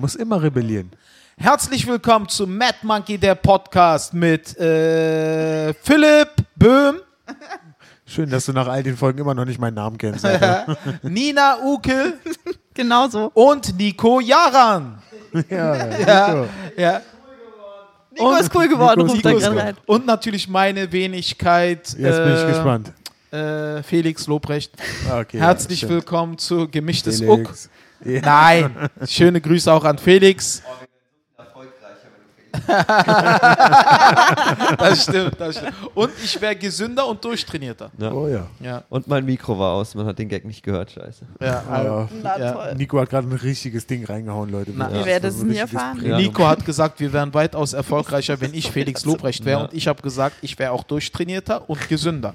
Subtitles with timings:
[0.00, 0.90] Muss immer rebellieren.
[1.36, 6.96] Herzlich willkommen zu Mad Monkey, der Podcast mit äh, Philipp Böhm,
[8.06, 10.24] Schön, dass du nach all den Folgen immer noch nicht meinen Namen kennst.
[10.24, 10.78] Alter.
[11.02, 12.14] Nina Ukel
[12.74, 13.30] Genau so.
[13.34, 15.02] und Nico Jaran.
[15.50, 16.44] ja, Ja,
[16.76, 17.00] ja.
[18.12, 19.76] Nico Und ist cool geworden, Nico ist ruft er cool gerade rein.
[19.86, 21.88] Und natürlich meine Wenigkeit.
[21.98, 22.92] Jetzt bin ich äh, gespannt.
[23.30, 24.72] Äh, Felix Lobrecht.
[25.10, 27.30] Ah, Okay, Herzlich ja, willkommen zu Gemischtes stimmt.
[27.48, 27.54] Uck.
[28.04, 28.20] Ja.
[28.22, 30.62] Nein, schöne Grüße auch an Felix.
[34.78, 35.74] das stimmt, das stimmt.
[35.94, 37.90] Und ich wäre gesünder und durchtrainierter.
[37.98, 38.12] Ja.
[38.12, 38.46] Oh ja.
[38.60, 41.24] Ja, Und mein Mikro war aus, man hat den Gag nicht gehört, scheiße.
[41.40, 41.46] ja.
[41.68, 42.08] ja.
[42.22, 42.52] Na Ja.
[42.52, 42.74] toll.
[42.76, 44.72] Nico hat gerade ein richtiges Ding reingehauen, Leute.
[44.74, 44.90] Na.
[44.90, 45.98] Ihr werdet Das nie erfahren.
[46.00, 49.60] Nico hat gesagt, wir wären weitaus erfolgreicher, wenn ich Felix Lobrecht wäre.
[49.60, 49.64] Ja.
[49.66, 52.34] Und ich habe gesagt, ich wäre auch durchtrainierter und gesünder.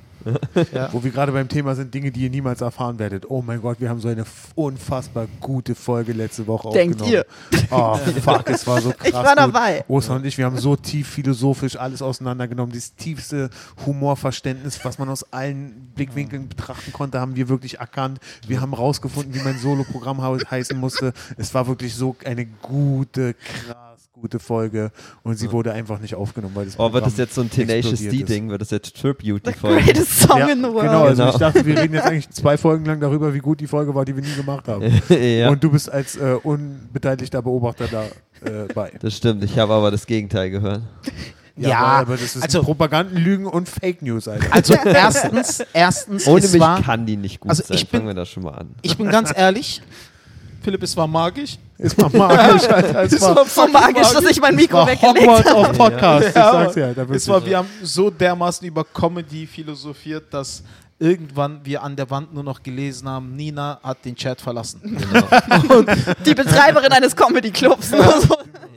[0.72, 0.90] Ja.
[0.94, 3.30] Wo wir gerade beim Thema sind, Dinge, die ihr niemals erfahren werdet.
[3.30, 7.26] Oh mein Gott, wir haben so eine unfassbar gute Folge letzte Woche Denkt aufgenommen.
[7.72, 9.38] Oh fuck, es war so krass Ich war gut.
[9.38, 9.84] dabei.
[9.88, 12.74] Ostern und ich, wir haben so tief philosophisch alles auseinandergenommen.
[12.74, 13.50] Das tiefste
[13.86, 18.20] Humorverständnis, was man aus allen Blickwinkeln betrachten konnte, haben wir wirklich erkannt.
[18.48, 21.14] Wir haben rausgefunden, wie mein Solo-Programm heißen musste.
[21.38, 23.93] Es war wirklich so eine gute, krass
[24.24, 24.92] gute Folge
[25.24, 28.00] und sie wurde einfach nicht aufgenommen, weil das Oh, wird das jetzt so ein Tenacious.
[28.00, 28.50] D-Ding?
[28.50, 29.82] Wird das jetzt Tribute, die The Folge?
[29.84, 30.84] greatest song Ja, in the world.
[30.88, 31.34] Genau, also Genau.
[31.34, 34.06] ich dachte, wir reden jetzt eigentlich zwei Folgen lang darüber, wie gut die Folge war,
[34.06, 34.82] die wir nie gemacht haben.
[35.10, 38.04] ja, Und du bist als äh, unbeteiligter Beobachter da
[38.50, 38.94] äh, bei.
[39.02, 39.44] das stimmt.
[39.44, 40.84] Ich habe aber das Gegenteil gehört.
[41.58, 44.48] Ja, aber, aber das ist also- Propaganden, Lügen und Fake News, Alter.
[44.52, 47.76] Also erstens, erstens, Ohne es mich war, kann die nicht gut Also sein.
[47.78, 48.70] ich bin- Fangen wir da schon mal an.
[48.84, 49.82] ich bin ganz ehrlich,
[50.62, 51.60] Philipp, es war magisch.
[51.84, 53.04] Es war magisch, Alter.
[53.04, 55.60] Es war, so magisch, dass ich mein Mikro weggelegt Hogwarts habe.
[55.60, 56.94] auf Podcast, ich sag's ja.
[56.94, 60.64] Da Es war, wir haben so dermaßen über Comedy philosophiert, dass
[60.98, 64.80] irgendwann wir an der Wand nur noch gelesen haben, Nina hat den Chat verlassen.
[64.82, 65.82] Genau.
[66.26, 67.92] Die Betreiberin eines Comedy-Clubs.
[67.92, 68.14] Ja.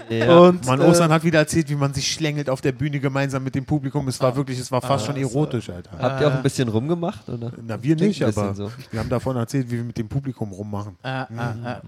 [0.09, 3.43] Und Mann, äh, Ostern hat wieder erzählt, wie man sich schlängelt auf der Bühne gemeinsam
[3.43, 4.07] mit dem Publikum.
[4.09, 5.91] Es war wirklich, es war fast schon erotisch, Alter.
[5.98, 7.29] Habt ihr auch ein bisschen rumgemacht?
[7.29, 7.51] Oder?
[7.61, 8.70] Na, wir Klingt nicht, ein aber so.
[8.91, 10.97] wir haben davon erzählt, wie wir mit dem Publikum rummachen.
[11.03, 11.25] äh, äh, äh,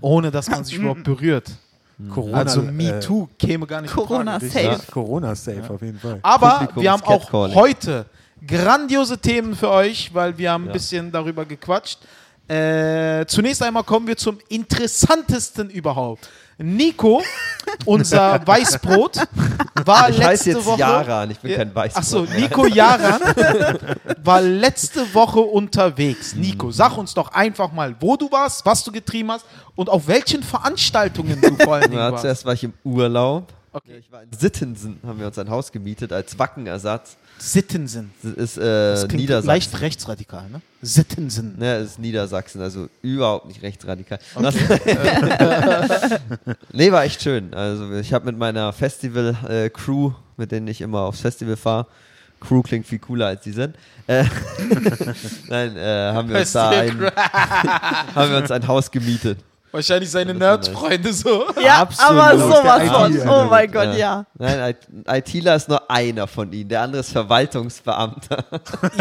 [0.00, 1.50] ohne dass man sich überhaupt berührt.
[2.12, 4.50] Corona, Also äh, MeToo käme gar nicht in Corona Frage.
[4.52, 4.64] safe.
[4.66, 6.18] Ja, Corona safe auf jeden Fall.
[6.22, 8.06] Aber Publikums wir haben auch heute
[8.46, 10.72] grandiose Themen für euch, weil wir haben ein Ja.
[10.74, 11.98] bisschen darüber gequatscht.
[12.46, 16.28] Äh, zunächst einmal kommen wir zum interessantesten überhaupt.
[16.58, 17.22] Nico,
[17.84, 19.16] unser Weißbrot,
[19.84, 20.78] war Ich heiße letzte jetzt Woche.
[20.80, 22.02] Jaran, ich bin kein Weißbrot.
[22.02, 22.22] Achso.
[22.36, 23.20] Nico Jaran
[24.24, 26.34] war letzte Woche unterwegs.
[26.34, 30.08] Nico, sag uns doch einfach mal, wo du warst, was du getrieben hast und auf
[30.08, 32.22] welchen Veranstaltungen du vor allen Dingen Ja, warst.
[32.22, 33.52] zuerst war ich im Urlaub.
[33.72, 33.98] Okay.
[34.00, 37.16] Ich war in Sittensen, haben wir uns ein Haus gemietet als Wackenersatz.
[37.38, 38.10] Sittensen.
[38.22, 39.46] Das ist äh, Das klingt Niedersachsen.
[39.46, 40.60] leicht rechtsradikal, ne?
[40.82, 41.58] Sittensen.
[41.58, 44.18] Ne, das ist Niedersachsen, also überhaupt nicht rechtsradikal.
[46.72, 47.52] nee, war echt schön.
[47.54, 51.86] Also ich habe mit meiner Festival-Crew, mit denen ich immer aufs Festival fahre,
[52.40, 53.76] Crew klingt viel cooler als die sind.
[54.06, 54.24] Äh,
[55.48, 57.00] Nein, äh, haben wir uns da ein,
[58.14, 59.38] haben wir uns ein Haus gemietet.
[59.70, 61.44] Wahrscheinlich seine Nerdfreunde so.
[61.62, 62.22] Ja, Absolut.
[62.22, 63.28] aber sowas von.
[63.28, 64.24] Oh mein Gott, ja.
[64.38, 64.74] Nein,
[65.06, 68.44] I- ITler ist nur einer von ihnen, der andere ist Verwaltungsbeamter.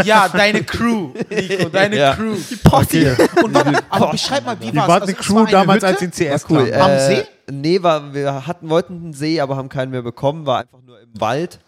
[0.03, 2.15] Ja, deine Crew, Nico, deine Ja.
[2.15, 2.35] Crew.
[2.63, 3.15] Posse.
[3.43, 4.87] Und warte, aber beschreib mal, wie Die war's?
[4.87, 5.87] war eine Also, es Crew war eine damals, Hütte?
[5.87, 6.69] als den CS War cool.
[6.71, 6.81] kam.
[6.81, 7.25] Am Äh, See?
[7.49, 10.45] Nee, war, wir hatten, wollten einen See, aber haben keinen mehr bekommen.
[10.45, 11.59] War einfach nur im Wald.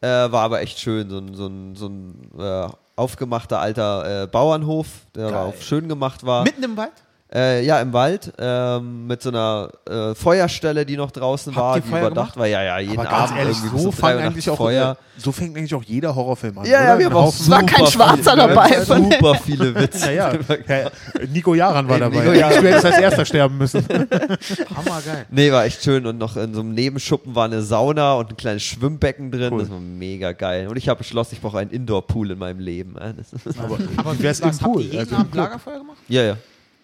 [0.00, 1.10] Äh, war aber echt schön.
[1.10, 5.88] So ein, so ein, so ein äh, aufgemachter alter äh, Bauernhof, der war auch schön
[5.88, 6.44] gemacht war.
[6.44, 6.92] Mitten im Wald?
[7.34, 8.32] Äh, ja, im Wald.
[8.38, 12.46] Ähm, mit so einer äh, Feuerstelle, die noch draußen Habt war, die Feuer überdacht war.
[12.46, 14.96] Ja, ja, jeden Aber ganz Abend ehrlich, irgendwie so, fang eigentlich auch, Feuer.
[15.18, 16.64] so fängt eigentlich auch jeder Horrorfilm an.
[16.64, 16.88] Ja, oder?
[16.88, 20.12] ja, wir auch Haufen- war kein super Schwarzer viele- dabei von Super viele Witze.
[20.14, 20.90] Ja, ja.
[21.30, 22.20] Nico Jaran war dabei.
[22.20, 22.62] Nico Jaran.
[22.62, 23.84] Du hättest als erster sterben müssen.
[24.74, 25.26] Hammergeil.
[25.30, 26.06] Nee, war echt schön.
[26.06, 29.52] Und noch in so einem Nebenschuppen war eine Sauna und ein kleines Schwimmbecken drin.
[29.52, 29.60] Cool.
[29.60, 30.68] Das war mega geil.
[30.68, 32.96] Und ich habe beschlossen, ich brauche einen Indoor-Pool in meinem Leben.
[32.98, 34.80] Aber, Aber wie wär's im habt Pool?
[34.82, 35.34] ihr jeden Also Abend.
[35.34, 35.98] Lagerfeuer gemacht?
[36.08, 36.36] Ja, ja.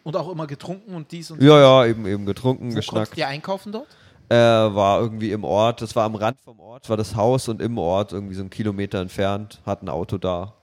[0.04, 3.16] Und auch immer getrunken und dies und Ja, ja, eben, eben getrunken, Wo geschnackt.
[3.16, 3.88] ihr einkaufen dort?
[4.28, 7.60] Äh, war irgendwie im Ort, das war am Rand vom Ort, war das Haus und
[7.60, 10.54] im Ort, irgendwie so einen Kilometer entfernt, hat ein Auto da.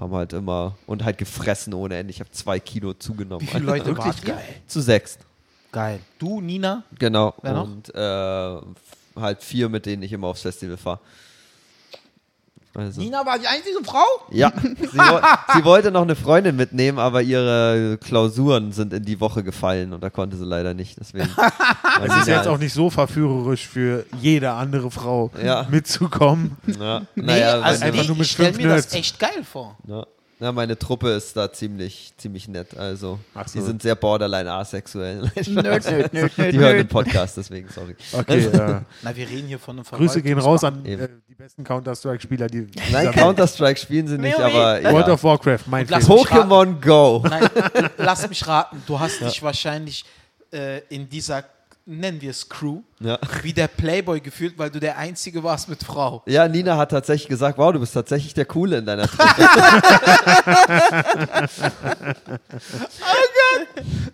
[0.00, 2.10] Haben halt immer und halt gefressen ohne Ende.
[2.10, 3.42] Ich habe zwei Kilo zugenommen.
[3.42, 4.38] Wie viele Leute Wirklich wart ihr?
[4.66, 5.18] Zu sechs.
[5.70, 6.00] Geil.
[6.18, 6.82] Du, Nina?
[6.98, 7.34] Genau.
[7.42, 7.64] Wer noch?
[7.64, 10.98] Und äh, halt vier, mit denen ich immer aufs Festival fahre.
[12.76, 13.00] Also.
[13.00, 14.02] Nina war die einzige Frau?
[14.30, 15.20] Ja, sie, wo
[15.54, 20.02] sie wollte noch eine Freundin mitnehmen, aber ihre Klausuren sind in die Woche gefallen und
[20.02, 20.98] da konnte sie leider nicht.
[20.98, 21.28] Deswegen.
[22.04, 25.66] Es ist jetzt auch nicht so verführerisch für jede andere Frau Ja.
[25.70, 26.56] mitzukommen.
[26.66, 29.44] Ja, Nee, naja, also wenn- einfach nee, nur mit ich stelle mir das echt geil
[29.50, 29.76] vor.
[29.86, 30.04] ja.
[30.40, 32.76] Na, meine Truppe ist da ziemlich, ziemlich nett.
[32.76, 33.42] Also, so.
[33.54, 35.30] die sind sehr borderline asexuell.
[35.46, 36.88] Nerd, nerd, nerd, die hören den.
[36.88, 37.94] Podcast, deswegen, sorry.
[38.12, 41.62] Okay, äh, Na, wir reden hier von einem Grüße gehen raus an äh, die besten
[41.62, 45.12] Counter-Strike-Spieler, die Nein, Counter-Strike spielen sie nicht, aber World ja.
[45.12, 47.24] of Warcraft, mein Pokémon Go.
[47.28, 47.48] Nein,
[47.96, 48.82] lass mich raten.
[48.86, 50.04] Du hast dich wahrscheinlich
[50.52, 51.44] äh, in dieser,
[51.86, 53.18] nennen wir es Crew, Ja.
[53.42, 56.22] wie der Playboy gefühlt, weil du der Einzige warst mit Frau.
[56.26, 59.24] ja, Nina hat tatsächlich gesagt, wow, du bist tatsächlich der Coole in deiner Truppe.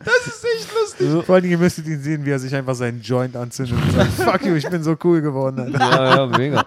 [0.05, 1.25] Das ist echt lustig.
[1.27, 3.93] Vor allen Dingen, ihr müsstet ihn sehen, wie er sich einfach seinen Joint anzündet und
[3.93, 5.79] sagt, fuck you, ich bin so cool geworden, Alter.
[5.79, 6.65] ja, ja, mega.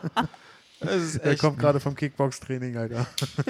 [0.79, 3.05] Das ist Er kommt gerade vom Kickbox-Training, Alter.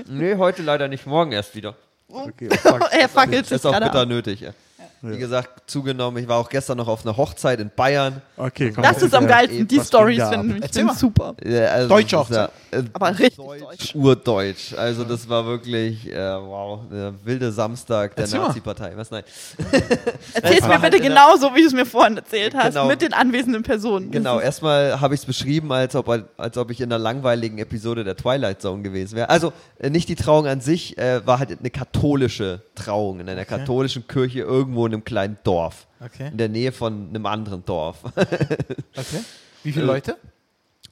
[0.07, 1.75] Nee, heute leider nicht, morgen erst wieder.
[2.07, 2.87] Okay, oh, fuck.
[2.91, 4.07] Er fackelt sich Ist auch gerade bitter ab.
[4.07, 4.45] nötig.
[5.01, 5.09] Ja.
[5.11, 6.21] Wie gesagt, zugenommen.
[6.23, 8.21] Ich war auch gestern noch auf einer Hochzeit in Bayern.
[8.37, 8.83] Okay, komm.
[8.83, 9.67] Das ist am äh, geilsten.
[9.67, 10.95] Die was Stories finden ich mal.
[10.95, 11.35] super.
[11.43, 13.95] Ja, also Deutsche ist ja, äh, Aber richtig Deutsch, deutsch.
[13.95, 14.73] Urdeutsch.
[14.75, 18.27] Also das war wirklich, äh, wow, der wilde Samstag der.
[18.27, 18.93] Nazi-Partei.
[18.95, 19.23] Was nein?
[20.33, 22.87] Erzähl's mir bitte in der- genauso, wie du es mir vorhin erzählt hast, Genau.
[22.87, 24.11] mit den anwesenden Personen.
[24.11, 28.03] Genau, erstmal habe ich es beschrieben, als ob, als ob ich in einer langweiligen Episode
[28.03, 29.29] der Twilight Zone gewesen wäre.
[29.29, 33.45] Also äh, nicht die Trauung an sich, äh, war halt eine katholische Trauung in einer
[33.45, 35.87] katholischen Kirche irgendwo in einem kleinen Dorf.
[36.03, 36.29] Okay.
[36.31, 37.97] In der Nähe von einem anderen Dorf.
[38.95, 39.23] Okay.
[39.63, 40.17] Wie viele Leute?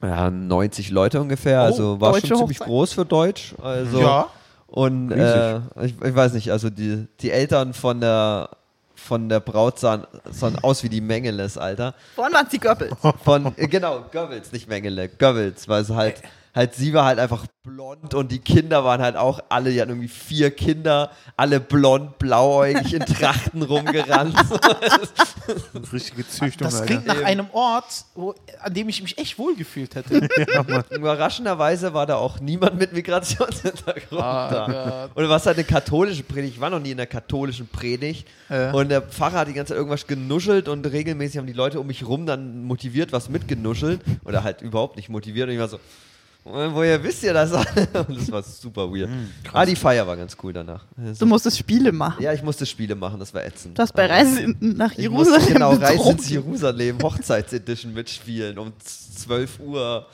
[0.02, 2.66] Ja, 90 Leute ungefähr, also war schon ziemlich Hochzeit.
[2.66, 3.54] groß für Deutsch.
[3.62, 4.28] Also Ja.
[4.66, 8.48] Und äh, ich, ich weiß nicht, also die, die Eltern von der
[8.94, 11.94] von der Braut sahen, sahen aus wie die Mengeles, Alter.
[12.14, 12.90] Vorhin waren die Göppel.
[13.24, 16.22] Von, äh, genau, Goebbels, nicht Mengele, Goebbels, weil es halt,
[16.54, 19.90] halt, sie war halt einfach blond und die Kinder waren halt auch alle, die hatten
[19.92, 24.34] irgendwie vier Kinder, alle blond, blauäugig in Trachten rumgerannt.
[25.92, 26.86] Richtige Züchtung, Das Alter.
[26.86, 30.28] klingt nach einem Ort, wo, an dem ich mich echt wohlgefühlt hätte.
[30.90, 35.08] Überraschenderweise war da auch niemand mit Migrationshintergrund da.
[35.14, 38.26] Und was halt eine katholische Predigt, ich war noch nie in einer katholischen Predigt.
[38.48, 38.72] Ja.
[38.72, 41.86] Und der Pfarrer hat die ganze Zeit irgendwas genuschelt und regelmäßig haben die Leute um
[41.86, 44.00] mich rum dann motiviert was mitgenuschelt.
[44.24, 45.48] Oder halt überhaupt nicht motiviert.
[45.48, 45.80] Und ich war so, "Äh,
[46.44, 47.52] woher wisst ihr das?
[47.52, 47.66] alle?"
[48.08, 49.08] und das war super weird.
[49.52, 50.84] ah, die Feier war ganz cool danach.
[51.18, 52.22] Du musstest Spiele machen.
[52.22, 53.78] Ja, ich musste Spiele machen, das war ätzend.
[53.78, 56.10] Du hast bei Aber Reise in- nach ich musste Jerusalem genau Reise betrogen.
[56.18, 60.06] ins Jerusalem Hochzeitsedition mitspielen um 12 Uhr,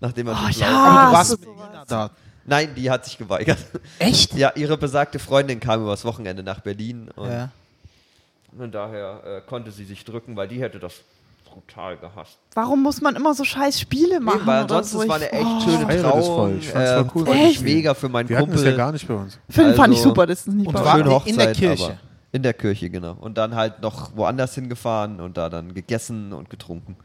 [0.00, 0.66] nachdem man Oh, ja.
[0.68, 1.48] Aber Ah, du warst mit
[1.88, 2.10] da.
[2.46, 3.58] Nein, die hat sich geweigert.
[3.98, 4.34] Echt?
[4.34, 7.50] Ja, ihre besagte Freundin kam übers Wochenende nach Berlin und, Ja.
[8.58, 10.94] und daher äh, konnte sie sich drücken, weil die hätte das
[11.50, 12.38] brutal gehasst.
[12.54, 14.40] Warum muss man immer so scheiß Spiele machen?
[14.42, 15.02] Nee, weil oder ansonsten so?
[15.02, 15.60] es war eine echt oh.
[15.60, 16.58] schöne Trauung.
[16.58, 17.26] Ich fand's voll äh, cool.
[17.26, 17.62] fand ich Echt?
[17.62, 18.70] mega für meinen Wir hatten das Kumpel.
[18.72, 19.38] ja gar nicht bei uns.
[19.48, 21.02] Film fand ich Also- super, das ist nicht Und bei war- uns.
[21.04, 21.84] Schöne in der Hochzeit, Kirche?
[21.84, 21.96] aber
[22.32, 23.12] in der Kirche, genau.
[23.20, 26.96] Und dann halt noch woanders hingefahren und da dann gegessen und getrunken.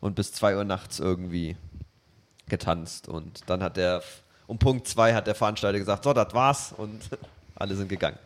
[0.00, 1.56] Und bis 2 Uhr nachts irgendwie
[2.48, 3.08] getanzt.
[3.08, 4.02] Und dann hat der,
[4.46, 6.72] um Punkt 2 hat der Veranstalter gesagt, so, das war's.
[6.76, 7.00] Und
[7.56, 8.18] alle sind gegangen.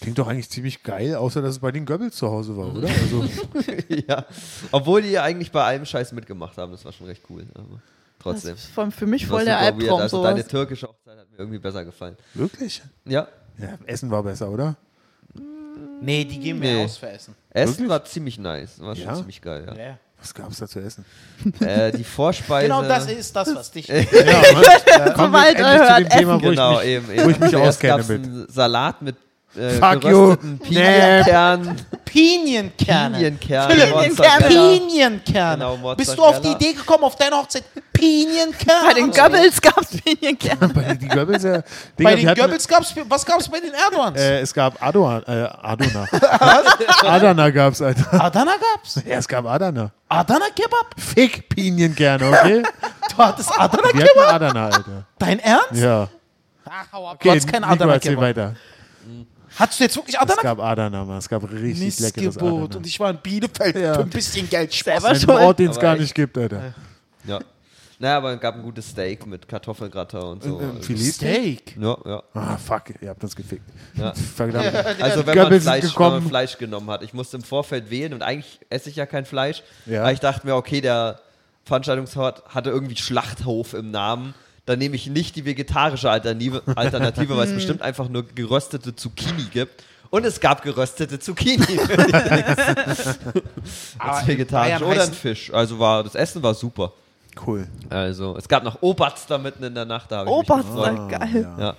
[0.00, 2.88] Klingt doch eigentlich ziemlich geil, außer dass es bei den Goebbels zu Hause war, oder?
[2.88, 3.24] Also,
[4.08, 4.24] ja.
[4.72, 6.72] Obwohl die ja eigentlich bei allem Scheiß mitgemacht haben.
[6.72, 7.44] Das war schon recht cool.
[7.54, 7.80] Aber Das
[8.20, 8.54] trotzdem.
[8.54, 9.58] ist voll- für mich Das voll der.
[9.58, 10.00] Albtraum.
[10.02, 10.30] Also sowas.
[10.34, 12.16] deine türkische Hochzeit hat mir irgendwie besser gefallen.
[12.34, 12.82] wirklich?
[13.06, 13.26] Ja.
[13.58, 14.76] Ja, Essen war besser, oder?
[16.00, 16.84] Nee, die geben mir Nee.
[16.84, 17.34] aus für Essen.
[17.50, 17.88] Essen Wirklich?
[17.88, 18.78] war ziemlich nice.
[18.80, 19.14] War schon Ja?
[19.14, 19.74] ziemlich geil, ja.
[19.82, 19.98] Ja.
[20.18, 21.04] Was gab es da zu essen?
[21.60, 22.66] äh, die Vorspeise.
[22.68, 23.86] Genau das ist das, was dich.
[23.88, 25.14] Ja, Mann.
[25.14, 27.24] Kommen wir endlich er zu hört dem Thema, wo genau, ich mich, eben, eben.
[27.24, 28.10] wo ich mich Zuerst auskenne mit.
[28.24, 29.16] einen Salat mit
[29.54, 30.36] äh, Fuck you.
[30.36, 31.76] Pinienkernen.
[32.04, 33.16] Pinienkerne.
[33.18, 33.70] Pinienkernen.
[33.70, 34.48] Philipp, Mozzarella.
[34.48, 35.64] Pinienkerne.
[35.76, 35.94] Genau.
[35.94, 38.86] Bist du auf die Idee gekommen, auf deiner Hochzeit Pinienkerne?
[38.86, 40.68] Bei den Goebbels gab es Pinienkerne.
[40.74, 41.52] Bei den Goebbels, ja.
[41.98, 44.18] Digga, Bei den hatten- Goebbels gab's, was gab's bei den Erdogans?
[44.18, 45.18] Äh, es gab Adona.
[45.26, 46.06] Äh, Adona.
[47.02, 48.24] Adana gab's, Alter.
[48.24, 49.00] Adana gab's?
[49.06, 49.90] Ja, es gab Adana.
[50.08, 50.94] Adana Kebab?
[50.98, 52.62] Fick Pinienkerne, okay?
[53.16, 54.32] Du hattest Adana Wir Kebab?
[54.32, 55.04] hatten Adana, Alter.
[55.18, 55.66] Dein Ernst?
[55.74, 56.08] Ja.
[56.68, 57.14] Ach, hau ab.
[57.14, 58.22] Okay, du hattest kein Adana erzähl Kebab.
[58.24, 58.54] weiter.
[59.58, 61.18] Hattest du jetzt wirklich Es Adana gab Adana, Mann.
[61.18, 62.62] Es gab richtig leckeres Missgeburt.
[62.64, 62.76] Adana.
[62.76, 63.94] Und ich war in Bielefeld Ja.
[63.94, 65.22] für ein bisschen Geld Spaß.
[65.22, 66.74] In einem Ort, den es gar nicht gibt, Alter.
[67.24, 67.40] Ja.
[67.98, 70.58] Naja, aber es gab ein gutes Steak mit Kartoffelgratin und so.
[70.58, 71.12] Ein Also, Filet?
[71.12, 71.76] Steak.
[71.80, 72.22] ja, ja.
[72.34, 73.64] Ah, fuck, ihr habt uns gefickt.
[73.94, 74.12] Ja.
[74.36, 74.66] Verdammt.
[75.00, 77.02] Also wenn man, Fleisch, wenn man Fleisch genommen hat.
[77.02, 79.62] Ich musste im Vorfeld wählen und eigentlich esse ich ja kein Fleisch.
[79.86, 80.02] Ja.
[80.02, 81.20] Aber ich dachte mir, okay, der
[81.64, 84.34] Veranstaltungsort hatte irgendwie Schlachthof im Namen.
[84.66, 89.44] Dann nehme ich nicht die vegetarische Alternative, Alternative weil es bestimmt einfach nur geröstete Zucchini
[89.52, 89.82] gibt.
[90.10, 91.66] Und es gab geröstete Zucchini.
[93.98, 94.82] Als vegetarisch.
[94.82, 95.52] Oder ein Fisch.
[95.52, 96.92] Also war, das Essen war super.
[97.46, 97.66] Cool.
[97.90, 100.10] Also, es gab noch Obatz da mitten in der Nacht.
[100.10, 101.08] Da habe ich mich Oberst, gefreut.
[101.10, 101.42] geil.
[101.42, 101.76] Ja, Ja.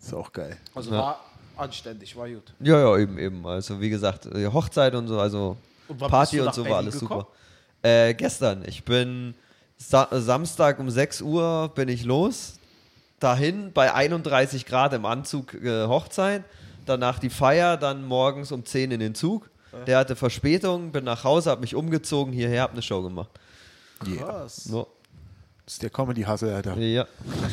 [0.00, 0.56] ist auch geil.
[0.74, 0.98] Also Ja.
[0.98, 1.20] war
[1.56, 2.52] anständig, war gut.
[2.60, 3.46] ja, ja, eben, eben.
[3.46, 7.00] Also, wie gesagt, äh, Hochzeit und so, also Und Party und so war Berlin alles
[7.00, 7.20] gekommen?
[7.20, 7.32] super.
[7.88, 9.34] Äh, gestern, ich bin
[9.78, 12.54] Sa Samstag um 6 Uhr bin ich los.
[13.20, 16.44] dahin bei 31 Grad im Anzug äh, Hochzeit,
[16.86, 19.48] danach die Feier, dann morgens um 10 in den Zug.
[19.86, 23.28] Der hatte Verspätung, bin nach Hause, hab mich umgezogen, hierher, hab eine Show gemacht.
[24.00, 24.56] Krass.
[24.64, 24.86] So.
[25.64, 26.76] Das ist der Comedy-Hasse, Alter.
[26.78, 27.06] Ja,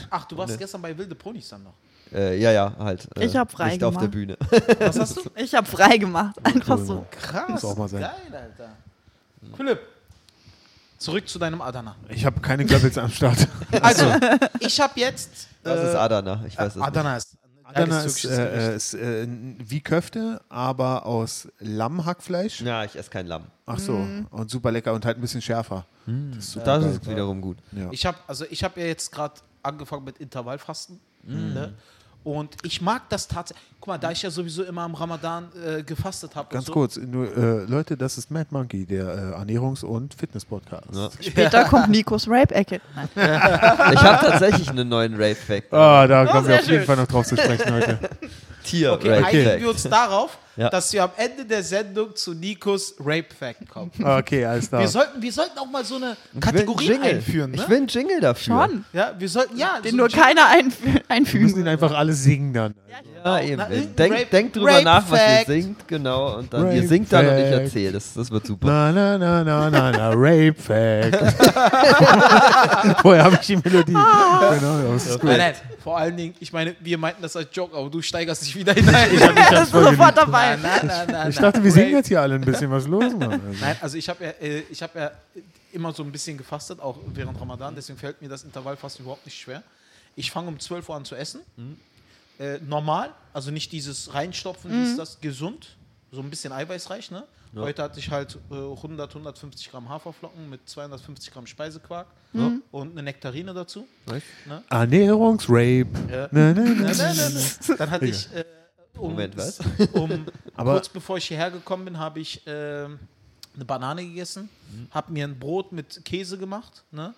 [0.09, 1.73] Ach, du warst gestern bei Wilde Ponys dann noch.
[2.13, 3.07] äh, ja, ja, halt.
[3.17, 4.11] Äh, Ich hab frei Nicht auf der gemacht.
[4.11, 4.37] Bühne.
[4.79, 5.21] Was hast du?
[5.35, 6.35] Ich habe frei gemacht.
[6.43, 7.05] Einfach so.
[7.11, 7.49] Krass.
[7.49, 8.01] Muss auch mal sein.
[8.01, 8.69] Geil, Alter.
[9.57, 9.79] Philipp,
[10.97, 11.95] zurück zu deinem Adana.
[12.09, 13.47] Ich habe keine Goebbels am Start.
[13.81, 14.05] Also,
[14.59, 15.47] ich habe jetzt.
[15.63, 16.85] Das ist Adana, ich weiß es nicht.
[16.85, 17.37] Adana ist.
[17.63, 22.61] ein Adana ist, äh, ist äh, wie Köfte, aber aus Lammhackfleisch.
[22.61, 23.45] Ja, ich esse kein Lamm.
[23.65, 25.85] Ach so, und super lecker und halt ein bisschen schärfer.
[26.05, 27.57] Das ist Das ist wiederum gut.
[27.71, 27.89] Ja.
[27.91, 29.33] Ich habe also ich habe ja jetzt gerade
[29.63, 30.99] angefangen mit Intervallfasten.
[31.23, 31.53] Mhm.
[31.53, 31.73] Ne?
[32.25, 33.63] Und ich mag das tatsächlich.
[33.79, 36.51] Guck mal, da ich ja sowieso immer am Ramadan äh, gefastet habe.
[36.51, 40.87] Ganz so, kurz, nur, äh, Leute, das ist Mad Monkey, der äh, Ernährungs- und Fitness-Podcast.
[40.91, 41.09] Ja.
[41.21, 42.81] Später kommt Nikos Rape-Ecke.
[43.15, 45.71] Ich habe tatsächlich einen neuen Rape-Fact.
[45.71, 46.85] Ah, da kommen wir auf jeden schön.
[46.85, 47.99] Fall noch drauf zu sprechen heute.
[48.63, 50.69] Tier Okay, einigen wir uns darauf, Ja.
[50.69, 53.91] dass wir am Ende der Sendung zu Nikos Rape Fact kommen.
[54.05, 54.81] Okay, alles klar.
[54.81, 57.09] Wir sollten, wir sollten auch mal so eine Ich Kategorie Jingle.
[57.15, 57.57] einführen, ne?
[57.57, 58.55] Ich will einen Jingle dafür.
[58.67, 58.85] Schon.
[58.93, 61.59] ja, wir sollten, ja, Den so nur keiner einf Wir müssen einfügen.
[61.59, 62.73] ihn einfach alle singen dann.
[63.25, 63.57] Ja, eben.
[63.57, 65.47] Na, irgendein Denk, Rape- denk drüber Rape nach, was Fact.
[65.49, 66.37] ihr singt, genau.
[66.37, 67.91] Und dann Rape ihr singt dann und ich erzähle.
[67.93, 68.67] Das, das wird super.
[68.67, 71.15] Na, na, na, na, na, na, Rape Fact.
[73.01, 73.91] Vorher habe ich die Melodie.
[73.93, 75.31] Genau, das ist gut.
[75.83, 78.73] Vor allen Dingen, ich meine, wir meinten das als Joke, aber du steigerst dich wieder
[78.73, 79.07] hinein.
[79.13, 80.17] Ich, hab, ich, hab's voll Sofort geliebt.
[80.17, 80.44] dabei.
[80.51, 81.43] Nein, nein, nein, ich nein.
[81.43, 82.69] dachte, wir singen jetzt hier alle ein bisschen.
[82.71, 83.31] Was ist los, Mann?
[83.33, 85.11] Also, Nein, also ich habe ja, äh, ich hab ja
[85.71, 89.39] immer so ein bisschen gefastet, auch während Ramadan, deswegen fällt mir das Intervallfasten überhaupt nicht
[89.39, 89.61] schwer.
[90.15, 91.41] Ich fange um 12 Uhr an zu essen.
[92.39, 95.75] Äh, normal, also nicht dieses Reinstopfen, dies, das, gesund,
[96.11, 97.11] so ein bisschen eiweißreich.
[97.11, 97.23] Ne?
[97.55, 102.07] Heute hatte ich halt äh, 100, 150 Gramm Haferflocken mit 250 Gramm Speisequark
[102.71, 103.87] und eine Nektarine dazu.
[104.05, 104.25] Weißt?
[104.69, 105.87] Ernährungsrape.
[106.11, 106.27] Ja.
[106.31, 107.75] Na, na, na.
[107.77, 108.43] Dann hatte ich, äh,
[108.97, 109.59] um, Moment, was?
[109.93, 110.25] um
[110.57, 112.99] kurz bevor ich hierher gekommen bin, habe ich ähm,
[113.55, 114.49] eine Banane gegessen,
[114.91, 117.13] habe mir ein Brot mit Käse gemacht ne?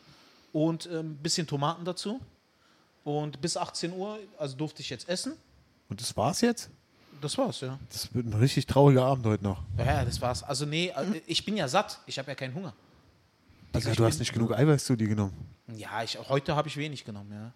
[0.54, 2.20] und ein ähm, bisschen Tomaten dazu.
[3.04, 5.34] Und bis 18 Uhr, also durfte ich jetzt essen.
[5.88, 6.70] Und das war's jetzt?
[7.22, 7.80] Das war's, ja.
[7.90, 9.64] Das wird ein richtig trauriger Abend heute noch.
[9.78, 10.44] Ja, das war's.
[10.44, 12.00] Also nee, äh, ich bin ja satt.
[12.06, 12.74] Ich habe ja keinen Hunger.
[13.74, 15.34] Also ich du hast nicht genug Eiweiß zu dir genommen.
[15.76, 17.52] Ja, ich, heute habe ich wenig genommen, ja.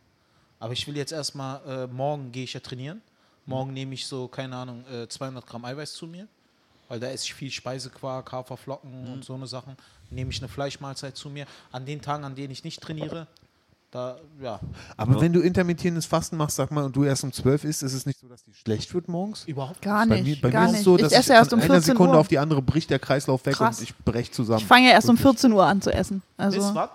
[0.59, 3.01] Aber ich will jetzt erstmal, äh, morgen gehe ich ja trainieren.
[3.51, 6.27] Morgen nehme ich so, keine Ahnung, äh, 200 Gramm Eiweiß zu mir.
[6.87, 9.77] Weil da esse ich viel Speisequark, Haferflocken und so eine Sachen.
[10.09, 11.45] Nehme ich eine Fleischmahlzeit zu mir.
[11.71, 13.27] An den Tagen, an denen ich nicht trainiere,
[13.91, 14.59] da, ja,
[14.95, 17.93] Aber wenn du intermittierendes Fasten machst, sag mal, und du erst um 12 isst, ist
[17.93, 19.43] es nicht so, dass dir schlecht wird morgens?
[19.45, 20.23] überhaupt Gar Bei nicht.
[20.37, 21.91] mir, bei gar mir ist es so, dass ich esse erst von um einer 14
[21.93, 22.19] Sekunde Uhr.
[22.19, 23.79] auf die andere bricht der Kreislauf weg Krass.
[23.79, 24.59] und ich brech zusammen.
[24.59, 25.39] Ich fange ja erst um Wirklich.
[25.41, 26.21] 14 Uhr an zu essen.
[26.37, 26.89] Bis Also was?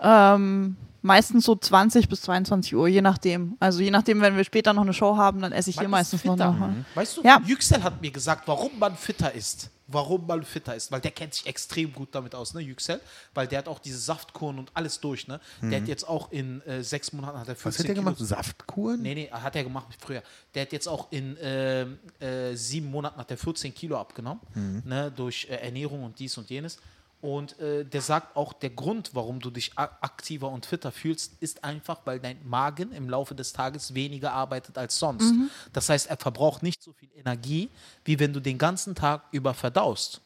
[0.00, 3.56] ähm, meistens so 20 bis 22 Uhr, je nachdem.
[3.60, 6.00] Also je nachdem, wenn wir später noch eine Show haben, dann esse ich hier Man
[6.00, 6.50] ist meistens noch fitter.
[6.52, 6.74] nachher.
[6.94, 7.40] Weißt du, Ja.
[7.46, 9.70] Yüksel hat mir gesagt, warum man fitter ist.
[9.86, 10.90] Warum man fitter ist.
[10.90, 13.00] Weil der kennt sich extrem gut damit aus, ne, Yüksel.
[13.34, 15.40] Weil der hat auch diese Saftkuren und alles durch, ne.
[15.60, 18.04] Der hat jetzt auch in äh, sechs Monaten hat er 15 Was hat der Kilo-
[18.06, 18.18] gemacht?
[18.26, 19.02] Saftkuren?
[19.02, 20.22] Nee, nee, hat er gemacht früher.
[20.54, 24.40] Der hat jetzt auch in ähm, äh, sieben Monaten hat er 14 Kilo abgenommen,
[24.86, 26.78] ne, durch äh, Ernährung und dies und jenes.
[27.24, 31.64] Und äh, der sagt auch, der Grund, warum du dich aktiver und fitter fühlst, ist
[31.64, 35.32] einfach, weil dein Magen im Laufe des Tages weniger arbeitet als sonst.
[35.72, 37.70] Das heißt, er verbraucht nicht so viel Energie,
[38.04, 40.20] wie wenn du den ganzen Tag über verdaust.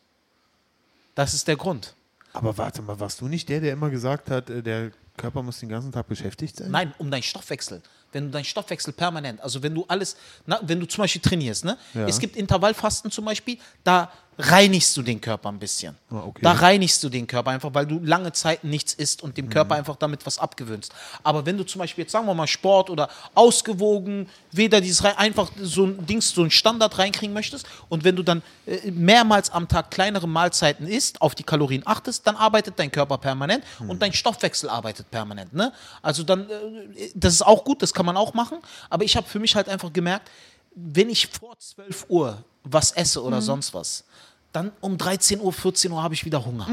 [1.14, 1.94] Das ist der Grund.
[2.32, 5.60] Aber warte mal, warst du nicht der, der immer gesagt hat, äh, der Körper muss
[5.60, 6.72] den ganzen Tag beschäftigt sein?
[6.72, 7.80] Nein, um deinen Stoffwechsel.
[8.10, 11.64] Wenn du deinen Stoffwechsel permanent, also wenn du alles, na, wenn du zum Beispiel trainierst,
[11.64, 11.78] ne?
[11.94, 12.08] Ja.
[12.08, 15.96] Es gibt Intervallfasten zum Beispiel, da reinigst du den Körper ein bisschen.
[16.10, 16.40] Ah, okay.
[16.42, 19.50] Da reinigst du den Körper einfach, weil du lange Zeit nichts isst und dem Mhm.
[19.50, 20.92] Körper einfach damit was abgewöhnst.
[21.24, 25.50] Aber wenn du zum Beispiel jetzt sagen wir mal Sport oder ausgewogen, weder dieses einfach
[25.60, 29.66] so ein Dings, so ein Standard reinkriegen möchtest und wenn du dann äh, mehrmals am
[29.68, 33.90] Tag kleinere Mahlzeiten isst, auf die Kalorien achtest, dann arbeitet dein Körper permanent Mhm.
[33.90, 35.52] und dein Stoffwechsel arbeitet permanent.
[35.52, 35.72] Ne?
[36.02, 38.58] Also dann, äh, das ist auch gut, das kann man auch machen,
[38.90, 40.30] aber ich habe für mich halt einfach gemerkt,
[40.74, 44.04] wenn ich vor 12 Uhr was esse oder sonst was,
[44.52, 46.66] dann um 13 Uhr, 14 Uhr habe ich wieder Hunger.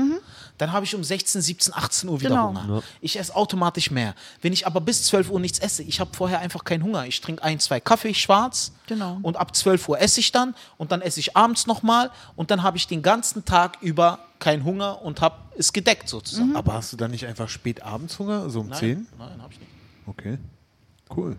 [0.57, 2.47] Dann habe ich um 16, 17, 18 Uhr wieder Genau.
[2.47, 2.81] Hunger.
[3.01, 4.15] Ich esse automatisch mehr.
[4.41, 7.05] Wenn ich aber bis 12 Uhr nichts esse, ich habe vorher einfach keinen Hunger.
[7.05, 9.19] Ich trinke ein, zwei Kaffee schwarz Genau.
[9.21, 12.63] und ab 12 Uhr esse ich dann und dann esse ich abends nochmal und dann
[12.63, 16.55] habe ich den ganzen Tag über keinen Hunger und habe es gedeckt sozusagen.
[16.55, 19.05] Aber hast du dann nicht einfach spät abends Hunger, so um 10?
[19.17, 19.71] Nein, habe ich nicht.
[20.07, 20.37] Okay.
[21.15, 21.35] Cool.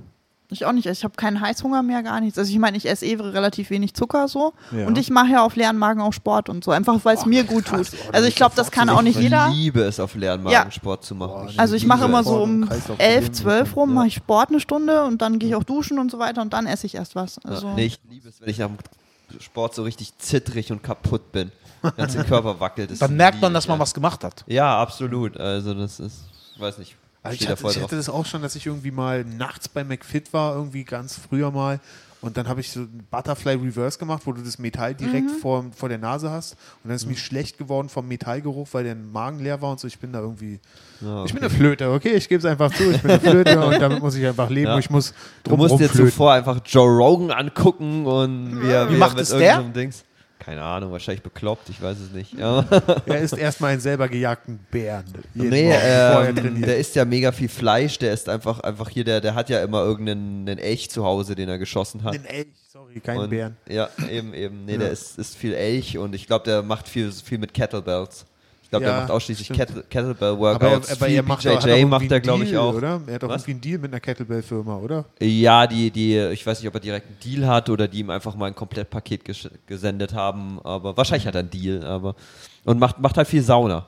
[0.50, 0.86] Ich auch nicht.
[0.86, 2.38] Ich habe keinen Heißhunger mehr, gar nichts.
[2.38, 4.52] Also ich meine, ich esse eh relativ wenig Zucker so.
[4.70, 4.86] Ja.
[4.86, 6.70] Und ich mache ja auf leeren Magen auch Sport und so.
[6.70, 7.90] Einfach weil es mir gut krass.
[7.90, 7.98] tut.
[8.06, 9.48] Oh, also ich glaube, das kann auch nicht ich jeder.
[9.48, 10.70] liebe es, auf leeren Magen Ja.
[10.70, 11.48] Sport zu machen.
[11.56, 13.94] Also ich mache immer so um Kreislaufprobleme 11, 12 rum, Ja.
[13.96, 16.52] mache ich Sport eine Stunde und dann gehe ich auch duschen und so weiter und
[16.52, 17.38] dann esse ich erst was.
[17.44, 20.82] Also Ja, nee, ich liebe es, wenn ich nach dem Sport so richtig zittrig und
[20.84, 21.50] kaputt bin.
[21.82, 22.92] Der ganze Körper wackelt.
[22.92, 24.44] Das Dann merkt man, dass ich, man was gemacht hat.
[24.46, 25.36] Ja, absolut.
[25.36, 26.20] Also das ist,
[26.54, 26.94] ich weiß nicht.
[27.26, 29.84] Also ich, hatte, voll ich hatte das auch schon, dass ich irgendwie mal nachts bei
[29.84, 31.80] McFit war, irgendwie ganz früher mal.
[32.22, 35.38] Und dann habe ich so ein Butterfly Reverse gemacht, wo du das Metall direkt Mhm.
[35.40, 36.54] vor, vor der Nase hast.
[36.82, 37.10] Und dann ist Mhm.
[37.12, 39.86] mir schlecht geworden vom Metallgeruch, weil der Magen leer war und so.
[39.86, 40.58] Ich bin da irgendwie.
[41.02, 41.46] Ja, Ich bin okay.
[41.46, 42.14] eine Flöte, okay?
[42.14, 42.90] Ich gebe es einfach zu.
[42.90, 44.68] Ich bin eine Flöte und damit muss ich einfach leben.
[44.68, 44.74] Ja.
[44.74, 45.12] Und ich muss
[45.44, 49.16] Du musst dir zuvor einfach Joe Rogan angucken und wie er, Wie wie macht er
[49.16, 49.60] mit es der?
[49.62, 50.02] Dings.
[50.38, 52.34] Keine Ahnung, wahrscheinlich bekloppt, ich weiß es nicht.
[52.34, 52.64] Ja.
[53.06, 55.04] Er ist erstmal einen selber gejagten Bären.
[55.34, 59.20] Nee, er ähm, der isst ja mega viel Fleisch, der ist einfach, einfach hier, der,
[59.20, 62.14] der hat ja immer irgendeinen einen Elch zu Hause, den er geschossen hat.
[62.14, 63.56] Den Elch, sorry, kein und, Bären.
[63.68, 64.64] Ja, eben, eben.
[64.66, 64.78] Nee, Ja.
[64.78, 68.26] der ist, ist viel Elch und ich glaube, der macht viel, viel mit Kettlebells.
[68.66, 69.48] Ich glaube, Ja, der macht ausschließlich.
[69.52, 70.88] Kettle, Kettlebell Aber, Workouts.
[70.88, 72.74] er, aber viel er macht, BJJ irgendwie macht er, glaube ich, auch.
[72.74, 73.00] Oder?
[73.06, 73.42] Er hat doch Was?
[73.42, 75.04] irgendwie einen Deal mit einer Kettlebell-Firma, oder?
[75.20, 78.10] Ja, die, die, ich weiß nicht, ob er direkt einen Deal hat oder die ihm
[78.10, 82.16] einfach mal ein Komplettpaket ges gesendet haben, aber wahrscheinlich hat er einen Deal, aber
[82.64, 83.86] und macht, macht halt viel Sauna.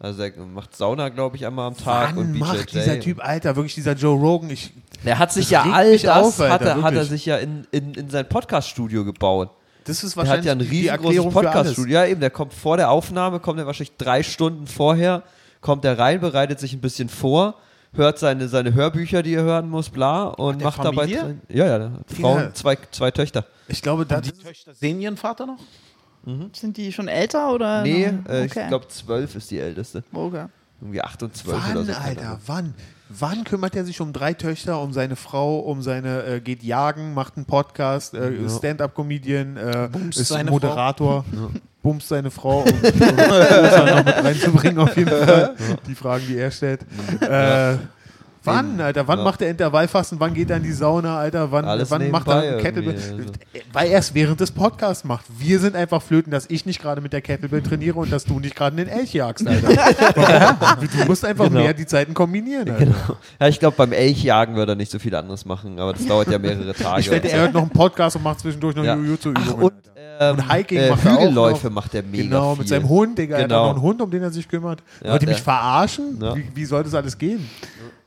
[0.00, 2.38] Also er macht Sauna, glaube ich, einmal am Tag und Wann BJJ.
[2.40, 4.50] macht dieser Typ, Alter, wirklich dieser Joe Rogan?
[4.50, 4.72] Ich,
[5.04, 7.64] Der hat sich ja all das auf, Alter, hat, er, hat er sich ja in,
[7.70, 9.50] in, in sein Podcast-Studio gebaut.
[9.84, 11.32] Das ist Der hat wahrscheinlich ja ein riesengroßes.
[11.32, 11.94] Podcast-Studio.
[11.94, 15.22] Ja, eben, der kommt vor der Aufnahme, kommt er wahrscheinlich drei Stunden vorher,
[15.60, 17.54] kommt er rein, bereitet sich ein bisschen vor,
[17.92, 21.02] hört seine, seine Hörbücher, die er hören muss, bla, und macht dabei.
[21.02, 21.20] Familie?
[21.22, 23.44] drin- Ja, ja, Frauen, zwei, zwei Töchter.
[23.68, 25.58] Ich glaube, das Die Töchter sehen ihren Vater noch?
[26.54, 27.82] sind die schon älter oder?
[27.82, 28.68] Nee, äh, ich Okay.
[28.68, 30.02] glaube, zwölf ist die älteste.
[30.12, 30.46] Okay.
[30.84, 31.92] Irgendwie acht und zwölf oder wann, so.
[31.94, 32.74] Alter, wann?
[33.08, 37.14] Wann kümmert er sich um drei Töchter, um seine Frau, um seine, äh, geht jagen,
[37.14, 38.48] macht einen Podcast, äh, Ja.
[38.50, 41.24] Stand-Up-Comedian, äh, ist seine Moderator,
[41.82, 45.54] bumst seine Frau, um, um noch mit reinzubringen auf jeden Fall.
[45.86, 46.82] Die Fragen, die er stellt.
[47.22, 47.76] Äh,
[48.44, 49.24] wann, Alter, wann Ja.
[49.24, 52.58] macht er Intervallfasten, wann geht er in die Sauna, Alter, wann, Alles wann macht er
[52.58, 52.94] Kettlebell?
[52.94, 53.16] also.
[53.72, 55.24] Weil er es während des Podcasts macht.
[55.38, 58.38] Wir sind einfach Flöten, dass ich nicht gerade mit der Kettlebell trainiere und dass du
[58.40, 59.68] nicht gerade den Elch jagst, Alter.
[60.98, 61.60] Du musst einfach Genau.
[61.60, 62.94] mehr die Zeiten kombinieren, Alter.
[63.40, 66.28] Ja, ich glaube, beim Elchjagen würde er nicht so viel anderes machen, aber das dauert
[66.30, 67.00] ja mehrere Tage.
[67.00, 68.94] Ich wette, er hört noch einen Podcast und macht zwischendurch noch Ja.
[68.94, 69.48] Jiu-Jitsu-Übungen.
[69.50, 69.72] Ach, und,
[70.20, 72.58] ähm, Hiking äh, macht er Hügelläufe macht er mega Genau, viel.
[72.60, 73.36] mit seinem Hund, Digga.
[73.36, 73.64] Er hat Genau.
[73.66, 74.82] noch einen Hund, um den er sich kümmert.
[75.02, 76.18] Ja, Wollt ihr mich verarschen?
[76.20, 76.36] Ja.
[76.36, 77.48] Wie, wie soll das alles gehen?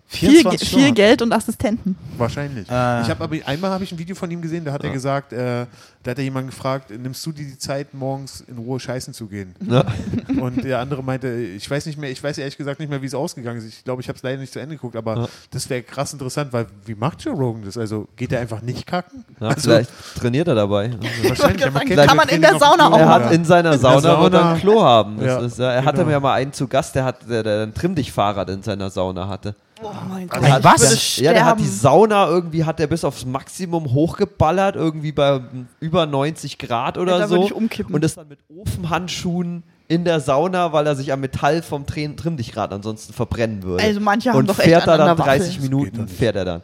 [0.09, 0.91] Viel, Ge- 24 viel.
[0.93, 1.97] Geld und Assistenten.
[2.17, 2.69] Wahrscheinlich.
[2.69, 3.01] Äh.
[3.01, 5.33] Ich habe aber einmal habe ich ein Video von ihm gesehen, da hat er gesagt,
[5.33, 5.65] äh,
[6.03, 9.27] da hat er jemand gefragt, nimmst du dir die Zeit, morgens in Ruhe scheißen zu
[9.27, 9.53] gehen?
[9.69, 9.83] Ja.
[10.41, 13.05] Und der andere meinte, ich weiß nicht mehr, ich weiß ehrlich gesagt nicht mehr, wie
[13.05, 13.65] es ausgegangen ist.
[13.67, 15.27] Ich glaube, ich habe es leider nicht zu Ende geguckt, aber Ja.
[15.51, 17.77] das wäre krass interessant, weil wie macht Joe Rogan das?
[17.77, 19.25] Also geht er einfach nicht kacken?
[19.41, 20.91] Ja, also, vielleicht trainiert er dabei.
[21.23, 21.61] wahrscheinlich.
[21.63, 24.23] sagen, aber kann man in der Sauna auch Er hat in seiner Sauna, Sauna.
[24.23, 25.17] wird er ein Klo haben.
[25.17, 26.09] Das Ja, ist, ja, er hatte genau.
[26.11, 29.53] mir mal einen zu Gast, der hat der, der ein Trimm-Dich-Fahrrad in seiner Sauna hatte.
[29.81, 30.41] Oh mein Gott.
[30.41, 30.49] Gott.
[30.57, 31.17] Ich was?
[31.17, 31.65] Ja, der hat die.
[31.67, 35.41] Sauna irgendwie, hat der bis aufs Maximum hochgeballert, irgendwie bei
[35.79, 37.35] über 90 Grad oder Ja, so.
[37.35, 37.93] würde ich umkippen.
[37.93, 42.73] Und ist dann mit Ofenhandschuhen in der Sauna, weil er sich am Metall vom Trimm-Dich-Rad
[42.73, 43.83] ansonsten verbrennen würde.
[43.83, 45.39] Also manche haben Und doch echt fährt da an dann der Waffel.
[45.39, 46.61] 30 geht doch Minuten, fährt er dann.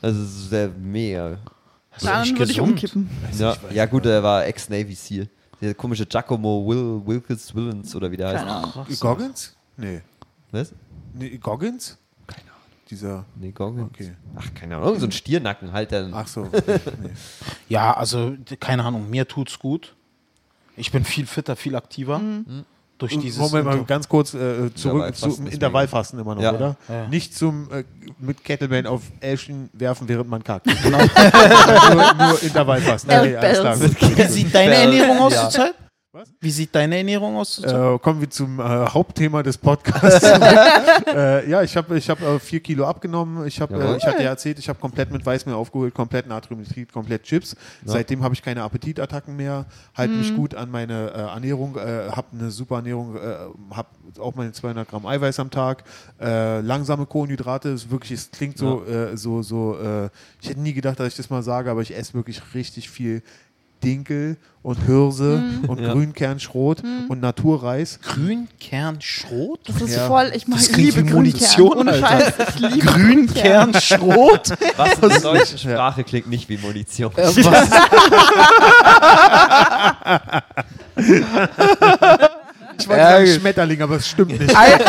[0.00, 1.36] Also es ist sehr mega.
[2.00, 3.08] Dann nicht würde ich umkippen.
[3.38, 5.28] Ja, ja gut, er war Ex-Navy SEAL.
[5.60, 8.38] Der komische Giacomo Will, Wilkes Willens oder wie der heißt.
[8.38, 8.86] Keine Ahnung.
[8.98, 9.54] Goggins?
[9.76, 10.00] Nee.
[10.50, 10.72] Was?
[11.14, 11.38] nee.
[11.38, 11.98] Goggins?
[12.92, 13.24] Dieser.
[13.36, 13.88] Nee, Goggins.
[13.90, 14.12] Okay.
[14.36, 14.88] Ach, keine Ahnung.
[14.88, 16.12] Irgend so ein Stiernacken halt dann.
[16.12, 16.42] Ach so.
[16.66, 17.10] Nee.
[17.70, 19.94] Ja, also keine Ahnung, mir tut's gut.
[20.76, 22.20] Ich bin viel fitter, viel aktiver.
[22.98, 23.38] Durch dieses.
[23.38, 26.52] Moment mal ganz kurz äh, zurück Intervallfasten zum Intervallfasten immer noch, Ja.
[26.52, 26.76] oder?
[26.86, 27.08] Ja.
[27.08, 27.84] Nicht zum äh,
[28.18, 30.66] mit Kettlebell auf Elchen werfen, während man kackt.
[30.84, 30.90] nur,
[32.14, 33.10] nur Intervallfasten.
[33.10, 34.12] Okay.
[34.16, 35.48] Wie sieht deine Ernährung aus Ja.
[35.48, 35.74] zurzeit?
[36.14, 36.28] Was?
[36.40, 37.58] Wie sieht deine Ernährung aus?
[37.64, 40.22] Äh, kommen wir zum äh, Hauptthema des Podcasts.
[41.06, 43.46] äh, ja, ich habe ich hab, äh, vier Kilo abgenommen.
[43.46, 46.92] Ich, hab, äh, ich hatte ja erzählt, ich habe komplett mit Weißmehl aufgeholt, komplett Natriumnitrit,
[46.92, 47.56] komplett Chips.
[47.86, 52.26] Seitdem habe ich keine Appetitattacken mehr, halte mich gut an meine äh, Ernährung, äh, habe
[52.32, 55.84] eine super Ernährung, äh, habe auch meine 200 Gramm Eiweiß am Tag,
[56.20, 60.10] äh, langsame Kohlenhydrate, ist wirklich, es klingt so, äh, so, so äh,
[60.42, 63.22] ich hätte nie gedacht, dass ich das mal sage, aber ich esse wirklich richtig viel
[63.82, 65.92] Dinkel und Hirse und Ja.
[65.92, 67.98] Grünkernschrot und Naturreis.
[68.02, 69.60] Grünkernschrot?
[69.68, 70.06] Das ist Ja.
[70.06, 71.94] voll, ich mag, Das ich klingt liebe wie Munition, Grünkern.
[71.94, 72.44] Ohne Alter.
[72.44, 73.26] Scheiß, ich liebe Grünkern.
[73.26, 74.50] Grünkernschrot?
[74.76, 77.10] Was in der deutschen Sprache klingt nicht wie Munition.
[82.82, 84.56] Ich wollte sagen Schmetterling, aber es stimmt nicht.
[84.56, 84.80] Ein,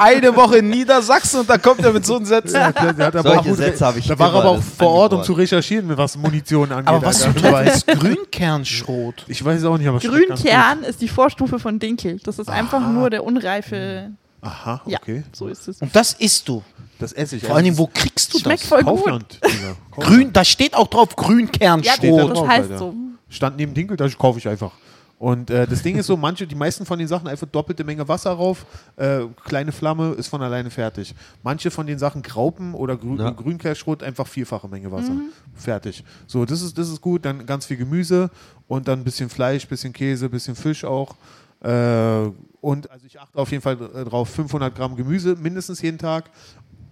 [0.00, 2.54] eine Woche in Niedersachsen und da kommt er mit so einem Sätzen.
[2.56, 4.88] Ja, der, der hat aber Solche Sätze habe ich da war er aber auch vor
[4.90, 6.88] Ort, um zu recherchieren, was Munition angeht.
[6.88, 9.24] Aber was ist Grünkernschrot?
[9.28, 12.18] Ich weiß es auch nicht, aber schmeckt Grünkern ist die Vorstufe von Dinkel.
[12.24, 14.10] Das ist einfach nur der unreife.
[14.42, 15.24] Aha, Ja, okay.
[15.32, 15.80] so ist es.
[15.80, 16.62] Und das isst du.
[16.98, 17.44] Das esse ich.
[17.44, 18.68] Vor Dingen, wo kriegst du Schmeckt das?
[18.68, 19.40] voll gut.
[19.44, 19.76] Digga.
[19.90, 22.30] Grün, da steht auch drauf Ja, Grünkernschrot.
[22.30, 22.94] Da das heißt so.
[23.28, 24.70] Stand neben Dinkel, da kaufe ich einfach.
[25.18, 28.06] Und äh, das Ding ist so, manche, die meisten von den Sachen einfach doppelte Menge
[28.06, 31.14] Wasser rauf, äh, kleine Flamme ist von alleine fertig.
[31.42, 33.30] Manche von den Sachen Graupen oder Grün, Ja.
[33.30, 35.16] Grünkehrschrot einfach vierfache Menge Wasser.
[35.54, 36.04] Fertig.
[36.26, 37.24] So, das ist, das ist gut.
[37.24, 38.30] Dann ganz viel Gemüse
[38.68, 41.16] und dann ein bisschen Fleisch, bisschen Käse, bisschen Fisch auch.
[41.60, 45.96] Äh, und also ich achte auf jeden Fall äh, drauf, 500 Gramm Gemüse mindestens jeden
[45.98, 46.30] Tag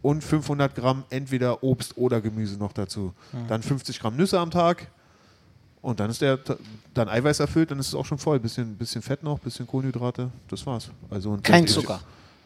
[0.00, 3.12] und 500 Gramm entweder Obst oder Gemüse noch dazu.
[3.48, 4.90] Dann 50 Gramm Nüsse am Tag.
[5.84, 6.38] Und dann ist der
[6.94, 8.40] dann Eiweiß erfüllt, dann ist es auch schon voll.
[8.40, 10.88] Bisschen, bisschen Fett noch, bisschen Kohlenhydrate, das war's.
[11.10, 12.00] Also Kein ich- Zucker.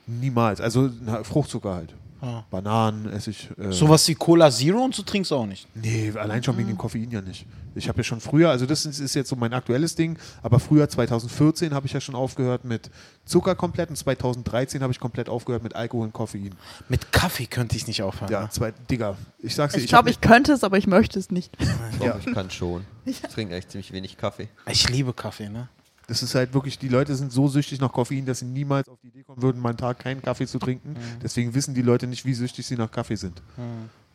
[0.06, 0.60] Niemals.
[0.60, 1.94] Also na, Fruchtzucker halt.
[2.20, 2.42] Ah.
[2.50, 3.48] Bananen esse ich.
[3.58, 5.68] Äh, Sowas wie Cola Zero und so trinkst du auch nicht.
[5.74, 7.46] Nee, allein schon wegen dem Koffein ja nicht.
[7.76, 10.88] Ich habe ja schon früher, also das ist, jetzt so mein aktuelles Ding, aber früher
[10.88, 12.90] 2014 habe ich ja schon aufgehört mit
[13.24, 16.54] Zucker komplett und 2013 habe ich komplett aufgehört mit Alkohol und Koffein.
[16.88, 18.32] Mit Kaffee könnte ich nicht aufhören.
[18.32, 21.20] Ja, zwei, Digga, ich sag's dir, Ich ich, glaube, ich könnte es, aber ich möchte
[21.20, 21.52] es nicht.
[21.60, 22.16] Ich glaube, Ja.
[22.26, 22.84] ich kann schon.
[23.04, 24.48] Ich trinke echt ziemlich wenig Kaffee.
[24.70, 25.68] Ich liebe Kaffee, ne?
[26.08, 28.98] Das ist halt wirklich, die Leute sind so süchtig nach Koffein, dass sie niemals auf
[29.02, 30.94] die Idee kommen würden, mal einen Tag keinen Kaffee zu trinken.
[30.94, 31.20] Mhm.
[31.22, 33.40] Deswegen wissen die Leute nicht, wie süchtig sie nach Kaffee sind.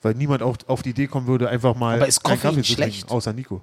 [0.01, 2.63] Weil niemand auch auf die Idee kommen würde, einfach mal Aber ist keinen Koffein Kaffee
[2.63, 2.99] zu schlecht?
[3.01, 3.61] trinken, außer Nico.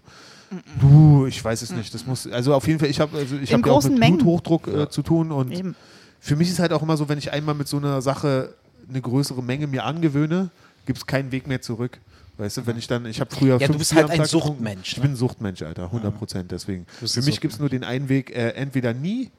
[0.81, 1.93] Du, ich weiß es nicht.
[1.93, 4.01] Das muss, also auf jeden Fall, ich habe also ich hab ja auch großen mit
[4.01, 4.19] Mengen.
[4.19, 5.75] Bluthochdruck äh, zu tun und Eben.
[6.21, 8.55] für mich ist halt auch immer so, wenn ich einmal mit so einer Sache
[8.88, 10.51] eine größere Menge mir angewöhne,
[10.87, 11.99] gibt es keinen Weg mehr zurück.
[12.40, 13.59] Weißt du, wenn ich dann, ich habe früher.
[13.61, 14.24] Ja, du bist Bier halt ein.
[14.24, 15.03] Suchtmensch, Ich ne?
[15.03, 16.50] bin ein Suchtmensch, Alter, 100 Prozent.
[16.50, 16.87] Deswegen.
[17.05, 19.31] Für mich gibt es nur den einen Weg, äh, entweder nie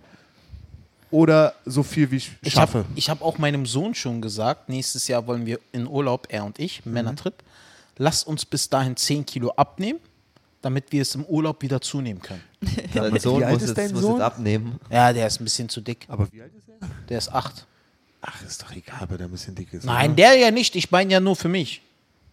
[1.09, 2.79] oder so viel wie ich Ich schaffe.
[2.79, 6.45] habe ich hab auch meinem Sohn schon gesagt, nächstes Jahr wollen wir in Urlaub, er
[6.45, 6.93] und ich, Mhm.
[6.93, 7.33] Männertrip.
[7.97, 9.99] Lass uns bis dahin 10 Kilo abnehmen,
[10.61, 12.41] damit wir es im Urlaub wieder zunehmen können.
[12.93, 14.11] Dein Sohn wie alt muss, ist jetzt, dein muss Sohn?
[14.13, 14.79] jetzt abnehmen.
[14.89, 16.05] Ja, der ist ein bisschen zu dick.
[16.07, 16.87] Aber wie alt ist er?
[17.09, 17.65] Der ist 8.
[18.21, 19.83] Ach, ist doch egal, weil der ein bisschen dick ist.
[19.83, 20.15] Nein, oder?
[20.17, 20.75] der ja nicht.
[20.75, 21.81] Ich meine ja nur für mich.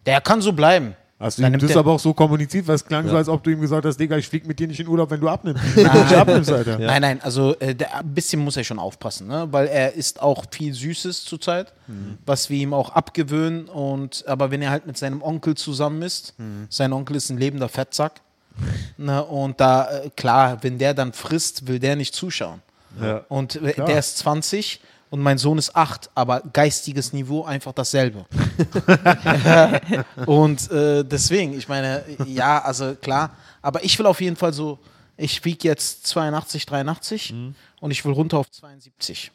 [0.08, 0.94] Der kann so bleiben.
[1.20, 3.18] Hast du ihm das aber auch so kommuniziert, weil es klang so, Ja.
[3.18, 5.20] als ob du ihm gesagt hast, Digga, ich flieg mit dir nicht in Urlaub, wenn
[5.20, 5.62] du abnimmst.
[5.76, 6.78] Wenn du nicht abnimmst, Alter.
[6.78, 9.48] Nein, nein, also äh, der, ein bisschen muss er schon aufpassen, ne?
[9.50, 11.72] weil er isst auch viel Süßes zurzeit,
[12.24, 13.64] was wir ihm auch abgewöhnen.
[13.66, 16.34] Und, aber wenn er halt mit seinem Onkel zusammen ist,
[16.70, 18.20] sein Onkel ist ein lebender Fettsack.
[18.96, 19.22] Ne?
[19.24, 22.62] Und da, äh, klar, wenn der dann frisst, will der nicht zuschauen.
[23.02, 23.24] Ja.
[23.28, 28.24] Und äh, der ist 20 und mein Sohn ist 8, aber geistiges Niveau einfach dasselbe.
[30.26, 34.78] und äh, deswegen, ich meine, ja, also klar, aber ich will auf jeden Fall so,
[35.16, 37.54] ich wiege jetzt 82, 83 Mhm.
[37.80, 39.32] und ich will runter auf 72.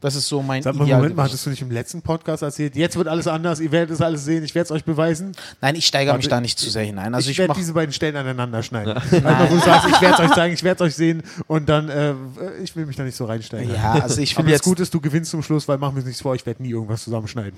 [0.00, 1.16] Das ist so mein Sag mal, Moment Idealgewicht.
[1.16, 4.00] mal, hattest du nicht im letzten Podcast erzählt, jetzt wird alles anders, ihr werdet es
[4.00, 5.30] alles sehen, ich werde es euch beweisen.
[5.60, 7.14] Nein, ich steigere mich da nicht zu sehr hinein.
[7.14, 8.94] Also ich ich, werde mache diese beiden Stellen aneinander schneiden.
[9.12, 12.14] Du sagst, ich werde es euch zeigen, ich werde es euch sehen und dann, äh,
[12.64, 13.72] ich will mich da nicht so reinsteigen.
[13.72, 15.94] ja, also ich will Aber das jetzt Gute ist, du gewinnst zum Schluss, weil machen
[15.94, 17.56] wir uns nichts vor, ich werde nie irgendwas zusammenschneiden.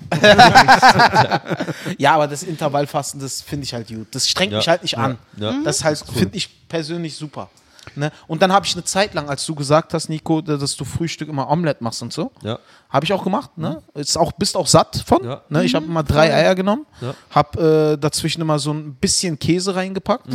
[1.97, 4.07] Ja, aber das Intervallfasten, das finde ich halt gut.
[4.11, 4.59] Das strengt Ja.
[4.59, 4.99] mich halt nicht Ja.
[4.99, 5.17] an.
[5.37, 5.55] Ja.
[5.63, 7.49] Das halt, finde ich persönlich super.
[7.97, 8.11] Ne?
[8.27, 11.29] Und dann habe ich eine Zeit lang, als du gesagt hast, Nico, dass du Frühstück
[11.29, 12.59] immer Omelette machst und so, Ja.
[12.89, 13.57] habe ich auch gemacht.
[13.57, 13.81] Ne?
[13.93, 15.23] Ist auch, bist auch satt von.
[15.23, 15.41] Ja.
[15.49, 15.63] Ne?
[15.63, 17.13] Ich habe immer drei Eier genommen, Ja.
[17.31, 20.27] habe äh, dazwischen immer so ein bisschen Käse reingepackt.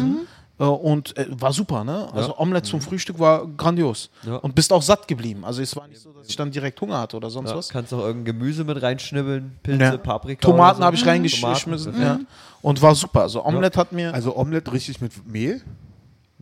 [0.59, 2.07] Äh, und äh, war super, ne?
[2.13, 2.39] Also Ja.
[2.39, 4.11] Omelette zum Frühstück war grandios.
[4.27, 4.37] Ja.
[4.37, 5.43] Und bist auch satt geblieben.
[5.43, 7.71] Also es war nicht so, dass ich dann direkt Hunger hatte oder sonst Ja, was.
[7.71, 9.97] kannst auch irgendein Gemüse mit reinschnibbeln, Pilze, Ja.
[9.97, 10.43] Paprika.
[10.47, 10.85] Tomaten so.
[10.85, 12.03] habe ich Tomaten, reingeschmissen.
[12.03, 12.21] Ja.
[12.61, 13.23] Und war super.
[13.23, 14.13] Also Omelette hat mir.
[14.13, 15.63] Also Omelette richtig mit Mehl.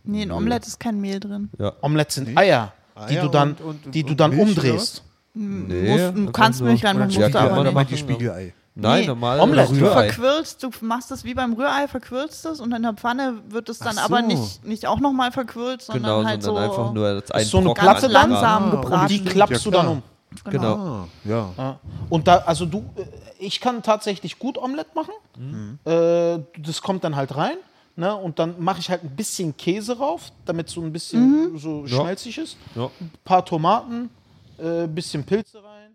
[0.03, 1.49] Nee, in Omelette ist kein Mehl drin.
[1.57, 1.73] Ja.
[1.81, 2.73] Omelette sind Eier,
[3.09, 5.03] die Eier du dann, und- und- die du dann Milch umdrehst.
[5.33, 7.91] Nee, Musst- du einfach kannst nur- Milch reinmachen, musst Ja, aber man nicht.
[7.91, 8.53] die Spiegelei.
[8.75, 9.39] Nein, Nee, normal.
[9.41, 9.73] Omelette.
[9.73, 13.67] Du verquirlst, du machst das wie beim Rührei, verquirlst es und in der Pfanne wird
[13.67, 14.27] es dann Ach aber so.
[14.27, 17.73] nicht, nicht auch nochmal verquirlt, sondern Genau, halt sondern so einfach nur das so eine
[17.73, 19.07] Platte langsam Ah, und gebraten.
[19.09, 20.03] Die klappst ja, du dann um.
[20.49, 20.75] Genau.
[20.75, 21.49] Ah, ja.
[21.57, 21.79] Ja.
[22.09, 23.03] Und da, also du, äh,
[23.39, 25.13] ich kann tatsächlich gut Omelette machen.
[25.37, 25.79] Mhm.
[25.91, 27.57] Äh, das kommt dann halt rein.
[27.99, 28.15] Ne?
[28.15, 31.97] Und dann mache ich halt ein bisschen Käse rauf, damit so ein bisschen so Ja.
[31.99, 32.55] schmelzig ist.
[32.73, 32.89] Ja.
[33.01, 34.09] Ein paar Tomaten,
[34.57, 35.89] äh, bisschen Pilze rein.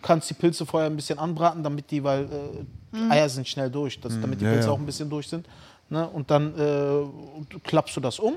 [0.00, 3.70] Kannst die Pilze vorher ein bisschen anbraten, damit die, weil äh, die Eier sind schnell
[3.70, 4.72] durch, dass, damit die Ja, Pilze ja.
[4.74, 5.46] auch ein bisschen durch sind.
[5.90, 6.08] Ne?
[6.08, 8.36] Und dann äh, klappst du das um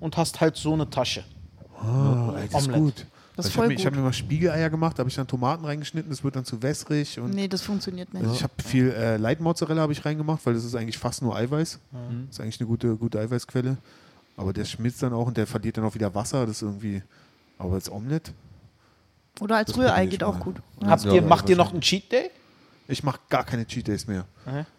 [0.00, 1.22] und hast halt so eine Tasche.
[1.80, 2.82] Ah, ey, das ist Omelette.
[2.82, 3.06] gut.
[3.42, 3.98] Das ist ich habe voll mir, ich hab gut.
[4.00, 7.18] mir mal Spiegeleier gemacht, da habe ich dann Tomaten reingeschnitten, das wird dann zu wässrig.
[7.18, 8.22] Und Nee, das funktioniert nicht.
[8.22, 11.34] also ich habe viel äh, Light-Mozzarella habe ich reingemacht, weil das ist eigentlich fast nur
[11.36, 11.78] Eiweiß.
[11.92, 13.76] Das ist eigentlich eine gute, gute Eiweißquelle.
[14.36, 16.46] Aber der schmilzt dann auch und der verliert dann auch wieder Wasser.
[16.46, 17.02] Das ist irgendwie,
[17.58, 18.32] Aber als Omelette?
[19.40, 20.56] Oder als Rührei geht auch gut.
[20.84, 22.30] Habt Ja, ihr, macht ihr noch einen Cheat Day?
[22.88, 24.24] Ich mache gar keine Cheat Days mehr.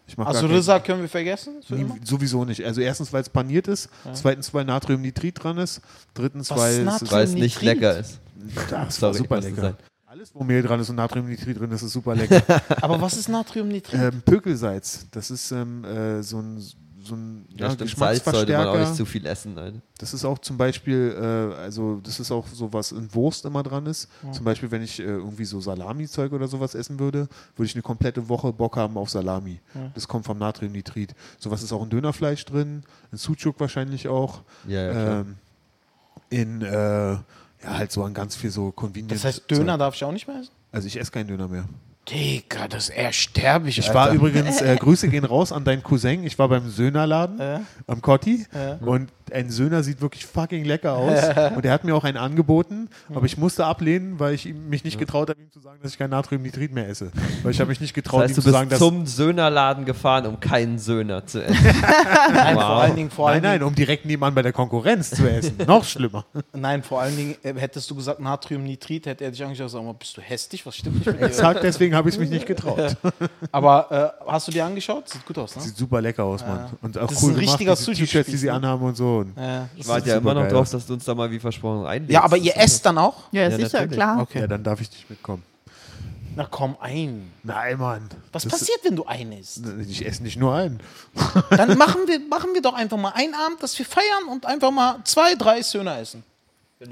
[0.05, 1.61] Ich mach Also Risa können wir vergessen?
[1.69, 1.95] Immer?
[2.03, 2.63] sowieso nicht.
[2.65, 3.89] Also erstens, weil es paniert ist.
[4.13, 5.79] Zweitens, weil Natriumnitrit dran ist.
[6.13, 7.11] Drittens, weil es Natrium?
[7.11, 8.19] Weil es nicht lecker ist.
[8.69, 9.61] das war Sorry, super lecker.
[9.61, 9.75] sein.
[10.05, 12.41] Alles, wo Mehl dran ist und Natriumnitrit drin ist, ist super lecker.
[12.81, 13.99] Aber was ist Natriumnitrit?
[13.99, 16.59] ähm, Pökelsalz, das ist ähm, äh, so ein,
[17.03, 18.79] so ein Ja, ja, stimmt, Salz sollte man auch Geschmacksverstärker.
[18.81, 19.57] nicht zu viel essen.
[19.57, 19.77] Alter.
[19.99, 23.63] Das ist auch zum Beispiel, äh, also das ist auch so, was in Wurst immer
[23.63, 24.09] dran ist.
[24.33, 27.81] Zum Beispiel, wenn ich äh, irgendwie so Salami-Zeug oder sowas essen würde, würde ich eine
[27.81, 29.61] komplette Woche Bock haben auf Salami.
[29.95, 31.15] Das kommt vom Natriumnitrit.
[31.39, 34.41] Sowas ist auch in Dönerfleisch drin, in Sucuk wahrscheinlich auch.
[34.67, 35.19] Ja, ja, klar.
[35.21, 35.35] ähm,
[36.29, 37.17] in, äh,
[37.63, 39.21] ja, halt so an ganz viel so Convenience.
[39.21, 40.51] Das heißt, Döner darf ich auch nicht mehr essen?
[40.71, 41.65] Also ich esse keinen Döner mehr.
[42.09, 43.77] Digga, das ist eher sterblich.
[43.77, 46.23] Ich war übrigens, äh, Grüße gehen raus an deinen Cousin.
[46.23, 47.61] Ich war beim Söhnerladen Ja.
[47.87, 48.77] am Cotti Ja.
[48.81, 51.19] und ein Söhner sieht wirklich fucking lecker aus.
[51.55, 54.83] und er hat mir auch einen angeboten, aber ich musste ablehnen, weil ich ihm, mich
[54.83, 57.11] nicht getraut habe, ihm zu sagen, dass ich kein Natriumnitrit mehr esse.
[57.43, 58.87] Weil ich habe mich nicht Das getraut, heißt, ihm du zu sagen, bist dass.
[58.87, 61.57] zum Söhnerladen gefahren, um keinen Söhner zu essen.
[62.33, 62.81] Nein, vor Wow.
[62.83, 65.57] allen Dingen, vor Nein, allen nein, Dingen, um direkt nebenan bei der Konkurrenz zu essen.
[65.67, 66.25] Noch schlimmer.
[66.53, 69.83] nein, vor allen Dingen äh, hättest du gesagt Natriumnitrit, hätte er dich angeschaut und gesagt,
[69.83, 70.65] "Sag mal, bist du hässlich?
[70.65, 71.25] Was stimmt nicht mit dir?
[71.25, 72.95] Exakt deswegen habe ich es mich nicht getraut.
[73.51, 75.09] Aber äh, hast du dir angeschaut?
[75.09, 75.61] Sieht gut aus, ne?
[75.61, 76.69] Sieht super lecker aus, Mann.
[76.81, 78.53] Und auch Das ist cool ein gemacht, richtiger diese T-Shirts, die sie ne?
[78.53, 79.20] anhaben und so.
[79.21, 79.67] Und Ja.
[79.75, 82.13] Ich warte ja immer noch supergeil drauf, dass du uns da mal wie versprochen einlädst.
[82.13, 83.15] ja, aber ihr esst dann auch?
[83.31, 83.91] Ja, Ja, sicher, natürlich.
[83.93, 84.21] klar.
[84.21, 84.39] Okay.
[84.41, 85.43] Ja, dann darf ich nicht mitkommen.
[86.35, 87.29] Na komm, ein.
[87.43, 88.09] Nein, Mann.
[88.31, 89.63] Was Das- passiert, wenn du ein isst?
[89.89, 90.79] Ich esse nicht nur einen.
[91.49, 94.71] Dann machen wir, machen wir doch einfach mal einen Abend, dass wir feiern und einfach
[94.71, 96.23] mal zwei, drei Söhner essen.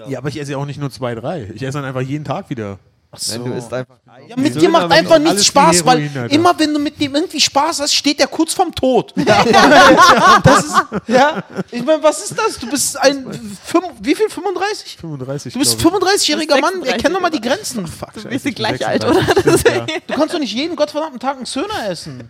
[0.09, 1.49] Ja, aber ich esse ja auch nicht nur zwei, drei.
[1.55, 2.79] Ich esse dann einfach jeden Tag wieder.
[3.11, 3.95] Ach Nein, du isst einfach.
[4.27, 6.35] Ja, mit dir macht einfach nichts Spaß, weil Heroin, Alter.
[6.35, 9.13] immer wenn du mit dem irgendwie Spaß hast, steht der kurz vorm Tod.
[10.43, 10.75] das ist,
[11.07, 12.59] ja, ich meine, was ist das?
[12.59, 13.25] Du bist ein,
[13.65, 14.97] fünf, wie viel, 35?
[14.97, 15.53] 35.
[15.53, 17.87] Du bist glaub 35-jähriger Du bist Mann, 36, erkenn doch mal die Grenzen.
[17.87, 19.45] Fuck, Du scheiße, bist ich bin gleich alt, 36.
[19.45, 19.57] oder?
[19.57, 19.95] Stimmt, ja.
[20.07, 22.29] Du kannst doch nicht jeden gottverdammten Tag einen Söhner essen.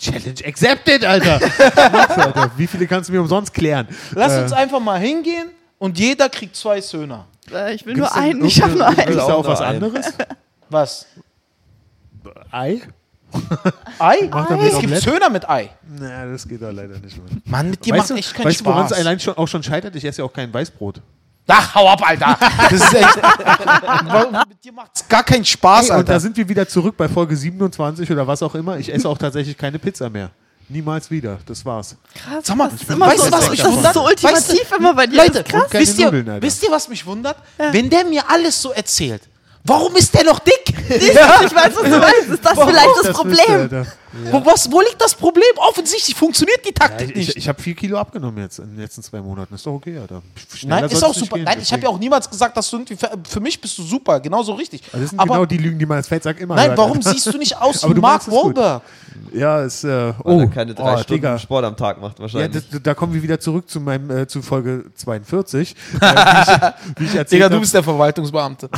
[0.00, 1.40] Challenge accepted, Alter.
[1.42, 2.50] Alter.
[2.56, 3.86] Wie viele kannst du mir umsonst klären?
[4.12, 7.26] Lass Äh, uns einfach mal hingehen und jeder kriegt zwei Söhner.
[7.52, 8.96] Äh, Ich will gibt's nur denn einen, ich habe nur einen.
[8.96, 10.06] Gibt's da auch was anderes?
[10.70, 11.06] Was?
[12.50, 12.80] Ei?
[13.98, 14.28] Ei?
[14.30, 14.96] Macht Es gibt?
[14.98, 15.70] Söhner mit Ei.
[15.86, 17.26] Na, das geht doch leider nicht mehr.
[17.44, 18.98] Mann, mit dir Weißt macht du, echt keinen weißt du woran es Spaß.
[19.00, 19.94] allein schon, auch schon scheitert?
[19.96, 21.00] Ich esse ja auch kein Weißbrot.
[21.46, 22.38] Ach, hau ab, Alter.
[22.70, 23.16] Das ist echt.
[24.48, 26.20] Mit dir macht's gar keinen Spaß, Ey, und da Alter.
[26.20, 28.78] sind wir wieder zurück bei Folge 27 oder was auch immer.
[28.78, 30.30] Ich esse auch tatsächlich keine Pizza mehr.
[30.68, 31.38] Niemals wieder.
[31.46, 31.96] Das war's.
[32.14, 33.94] Krass, Sag mal, das ist immer weißt so, du, was das mich ist wundert?
[33.94, 35.16] so ultimativ Weißt du, immer bei dir.
[35.16, 35.64] Leute, krass.
[35.70, 37.36] wisst, ihr, Nudeln, wisst ihr, was mich wundert?
[37.58, 39.22] Wenn der mir alles so erzählt,
[39.64, 40.74] warum ist der noch dick?
[40.88, 42.28] Ich weiß, was du meinst.
[42.30, 42.68] Ist das Warum?
[42.70, 43.86] vielleicht das, Das Problem?
[44.26, 44.32] Alter.
[44.32, 45.44] Wo, was, wo liegt das Problem?
[45.56, 47.28] Offensichtlich funktioniert die Ja, Taktik ich nicht.
[47.30, 49.54] ich, ich habe vier Kilo abgenommen jetzt in den letzten zwei Monaten.
[49.54, 50.22] Ist doch okay, Alter.
[50.64, 51.36] Nein, ist auch super.
[51.36, 52.96] gehen, Nein, ich habe ja auch niemals gesagt, dass du irgendwie.
[52.96, 54.82] Für, für mich bist du super, genauso richtig.
[54.92, 56.78] Also Das sind Aber genau die Lügen, die man als Fettsack immer nein, hört.
[56.78, 57.12] warum Alter.
[57.12, 58.26] siehst du nicht aus wie Mark.
[58.30, 58.82] Wahlberg?
[59.32, 59.84] Ja, ist.
[59.84, 61.38] Äh, Weil oh, er keine drei oh, Stunden Digga.
[61.38, 62.68] Sport am Tag macht Ja, wahrscheinlich.
[62.70, 65.74] das, da kommen wir wieder zurück zu meinem äh, zu Folge 42.
[66.00, 66.06] äh,
[66.96, 68.68] wie, ich, wie ich Digga, du bist der Verwaltungsbeamte.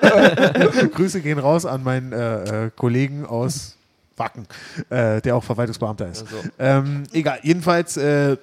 [0.94, 3.77] Grüße gehen raus an meinen äh, äh, Kollegen aus
[4.18, 4.46] Wacken,
[4.90, 6.22] äh, der auch Verwaltungsbeamter ist.
[6.22, 6.48] Also.
[6.58, 8.36] Ähm, egal, jedenfalls, äh,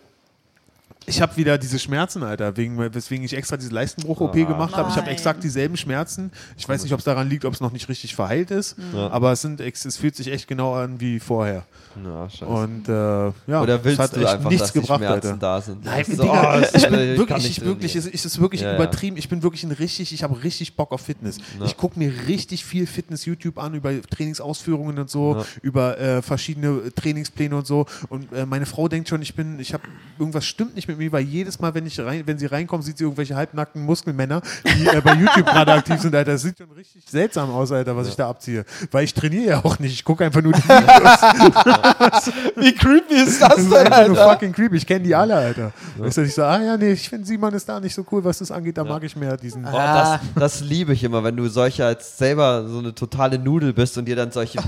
[1.06, 4.44] ich habe wieder diese Schmerzen, Alter, wegen, weswegen ich extra diese Leistenbruch-OP Ah.
[4.46, 4.90] gemacht habe.
[4.90, 6.32] Ich habe exakt dieselben Schmerzen.
[6.58, 9.10] Ich weiß nicht, ob es daran liegt, ob es noch nicht richtig verheilt ist, Ja.
[9.10, 11.64] aber es, sind, es fühlt sich echt genau an wie vorher.
[12.02, 12.46] Na, scheiße.
[12.46, 15.28] Und äh, ja, Oder es willst hat du echt einfach, nichts dass die gebracht, Schmerzen
[15.28, 15.38] Alter.
[15.40, 15.86] da sind?
[15.86, 18.76] Nein, So, Digga, oh, ich bin wirklich, ich wirklich, es ist wirklich Ja, ja.
[18.76, 19.16] übertrieben.
[19.16, 21.38] Ich bin wirklich ein richtig, ich habe richtig Bock auf Fitness.
[21.64, 25.46] Ich gucke mir richtig viel Fitness-YouTube an über Trainingsausführungen und so, Ja.
[25.62, 27.86] über äh, verschiedene Trainingspläne und so.
[28.10, 29.84] Und äh, meine Frau denkt schon, ich bin, ich habe
[30.20, 32.98] irgendwas stimmt nicht mit mir, weil jedes Mal, wenn ich rein, wenn sie reinkommt, sieht
[32.98, 36.34] sie irgendwelche halbnackten Muskelmänner, die äh, bei YouTube gerade aktiv sind, Alter.
[36.34, 38.66] Das sieht schon richtig seltsam aus, Alter, was ich da abziehe.
[38.92, 39.94] Weil ich trainiere ja auch nicht.
[39.94, 42.34] Ich gucke einfach nur die Videos.
[42.56, 44.32] Wie creepy ist das Das ist denn, einfach nur Alter?
[44.34, 44.78] fucking creepy.
[44.78, 45.72] Ich kenne die alle, Alter.
[45.98, 48.24] Weißt du, ich so, ah ja, nee, ich finde Simon ist da nicht so cool,
[48.24, 48.78] was das angeht.
[48.78, 49.66] Da mag ich mehr diesen.
[49.66, 53.74] Oh, das, das liebe ich immer, wenn du solcher als selber so eine totale Nudel
[53.74, 54.60] bist und dir dann solche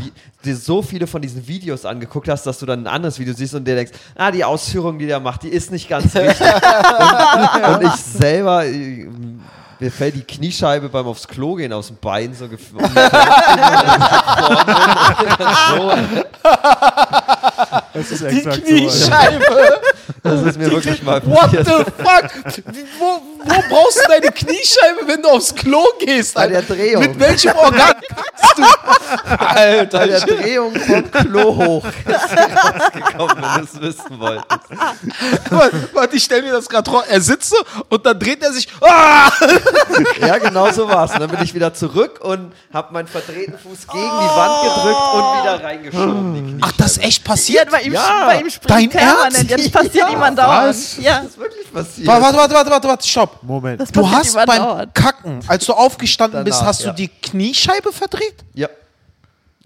[0.44, 3.54] dir so viele von diesen Videos angeguckt hast, dass du dann ein anderes Video siehst
[3.56, 6.48] und dir denkst, ah, die Ausführung, die der macht, die ist nicht ganz richtig.
[7.56, 8.64] und, und ich selber,
[9.80, 12.78] mir fällt die Kniescheibe beim aufs Klo gehen aus dem Bein so gef-
[18.04, 18.62] so, Das ist Die exakt so.
[18.64, 19.82] Kniescheibe.
[20.24, 21.68] Das ist mir wirklich mal What passiert.
[21.68, 22.64] the fuck?
[23.00, 26.34] Wo, wo brauchst du deine Kniescheibe, wenn du aufs Klo gehst?
[26.36, 26.62] Bei der?
[26.62, 27.02] Drehung.
[27.02, 28.64] Mit welchem Organ kannst du?
[29.46, 30.20] Alter, Bei der.
[30.22, 35.94] Drehung vom Klo hoch ist sie rausgekommen, wenn du es wissen wolltest.
[35.94, 37.04] Warte, ich stell mir das gerade vor.
[37.08, 37.58] Er sitzt so
[37.90, 38.68] und dann dreht er sich.
[38.82, 39.30] Ah!
[40.20, 41.14] Ja, genau so war's.
[41.14, 45.14] Und dann bin ich wieder zurück und habe meinen verdrehten Fuß gegen die Wand gedrückt
[45.14, 46.62] und wieder reingeschoben.
[46.64, 47.72] Ach, das ist echt passiert?
[47.92, 48.26] Bei ihm, Ja.
[48.26, 49.36] bei ihm springt Dein permanent.
[49.36, 49.50] Ernst?
[49.50, 50.70] Ja, das passiert ihm andauernd.
[50.70, 50.98] Was?
[50.98, 51.18] Ja.
[51.22, 52.08] Das ist wirklich passiert.
[52.08, 53.44] Warte, warte, warte, warte, warte, stopp.
[53.44, 53.82] Moment.
[53.82, 54.92] Das Du hast beim.
[54.94, 56.94] Kacken, als du aufgestanden bist, Danach, hast du ja.
[56.94, 58.36] die Kniescheibe verdreht?
[58.54, 58.68] Ja.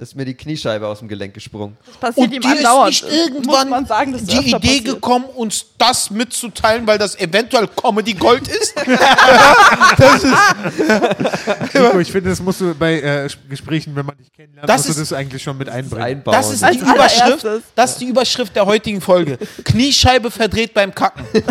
[0.02, 1.78] Da ist mir die Kniescheibe aus dem Gelenk gesprungen.
[1.86, 2.90] Das passiert Und ihm dir ist andauernd.
[2.90, 4.86] nicht irgendwann Muss man sagen, dass das die Idee passiert.
[4.86, 8.74] gekommen, uns das mitzuteilen, weil das eventuell Comedy Gold ist?
[11.74, 14.98] Nico, ich finde, das musst du bei äh, Gesprächen, wenn man dich kennenlernt, Das musst
[14.98, 16.04] du ist- das eigentlich schon mit einbringen.
[16.04, 16.34] Einbauen.
[16.36, 17.46] Das ist die Überschrift.
[17.76, 19.38] Das ist die Überschrift der heutigen Folge.
[19.64, 21.26] Kniescheibe verdreht beim Kacken.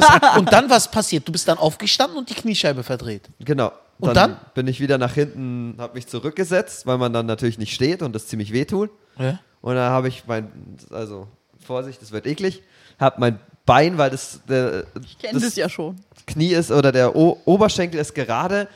[0.00, 1.26] Das, und dann was passiert?
[1.26, 3.22] Du bist dann aufgestanden und die Kniescheibe verdreht.
[3.40, 3.72] Genau.
[4.00, 4.36] Und dann?
[4.54, 8.14] bin ich wieder nach hinten, habe mich zurückgesetzt, weil man dann natürlich nicht steht und
[8.14, 8.90] das ziemlich wehtut.
[9.18, 9.40] Ja.
[9.60, 10.50] Und dann habe ich mein,
[10.90, 12.62] also Vorsicht, das wird eklig,
[12.98, 15.96] habe mein Bein, weil das, der, Ich kenne das ja schon.
[16.26, 18.68] Knie ist oder der o Oberschenkel ist gerade,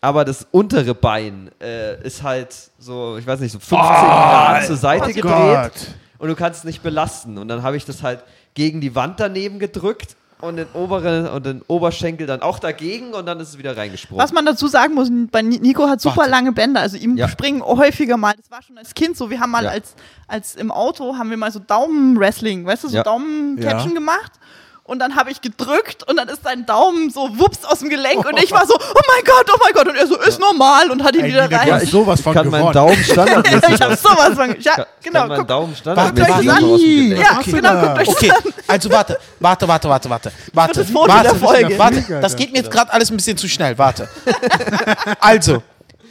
[0.00, 4.76] aber das untere Bein äh, ist halt so, ich weiß nicht, so 15 Grad zur
[4.76, 5.72] Seite oh gedreht Gott.
[6.18, 7.38] und du kannst es nicht belasten.
[7.38, 11.46] Und dann habe ich das halt gegen die Wand daneben gedrückt und den oberen und
[11.46, 14.22] den Oberschenkel dann auch dagegen und dann ist es wieder reingesprungen.
[14.22, 16.30] Was man dazu sagen muss, bei Ni- Nico hat super Warte.
[16.32, 17.28] lange Bänder, also ihm Ja.
[17.28, 18.34] springen häufiger mal.
[18.36, 19.30] Das war schon als Kind so.
[19.30, 19.70] Wir haben mal Ja.
[19.70, 19.94] als,
[20.26, 23.02] als im Auto haben wir mal so Daumenwrestling, weißt du, so Ja.
[23.04, 23.94] Daumentatschen Ja.
[23.98, 24.32] gemacht.
[24.92, 28.26] Und dann habe ich gedrückt und dann ist sein Daumen so wups aus dem Gelenk
[28.26, 29.88] und ich war so, oh mein Gott, oh mein Gott.
[29.88, 31.66] Und er so, ist normal und hat ihn Ey, wieder rein.
[31.66, 32.70] du hast sowas von kann meinen.
[32.72, 34.54] Daumen standardmäßig ich habe sowas von.
[34.60, 35.20] Ja, kann, genau.
[35.20, 37.08] kann meinen Daumen Warte, standardmäßig warte, aus dem.
[37.08, 37.26] Gelenk.
[37.26, 38.32] ja, du genau, guckt euch Okay,
[38.68, 40.32] also warte, warte, warte, warte, warte.
[40.52, 41.78] Warte, das Foto warte, der Folge.
[41.78, 42.20] warte.
[42.20, 43.78] Das geht mir jetzt gerade alles ein bisschen zu schnell.
[43.78, 44.10] Warte.
[45.20, 45.62] Also,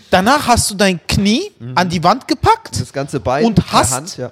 [0.09, 4.17] danach hast du dein Knie an die Wand gepackt, Das ganze Bein Und hast- Hand,
[4.17, 4.31] ja.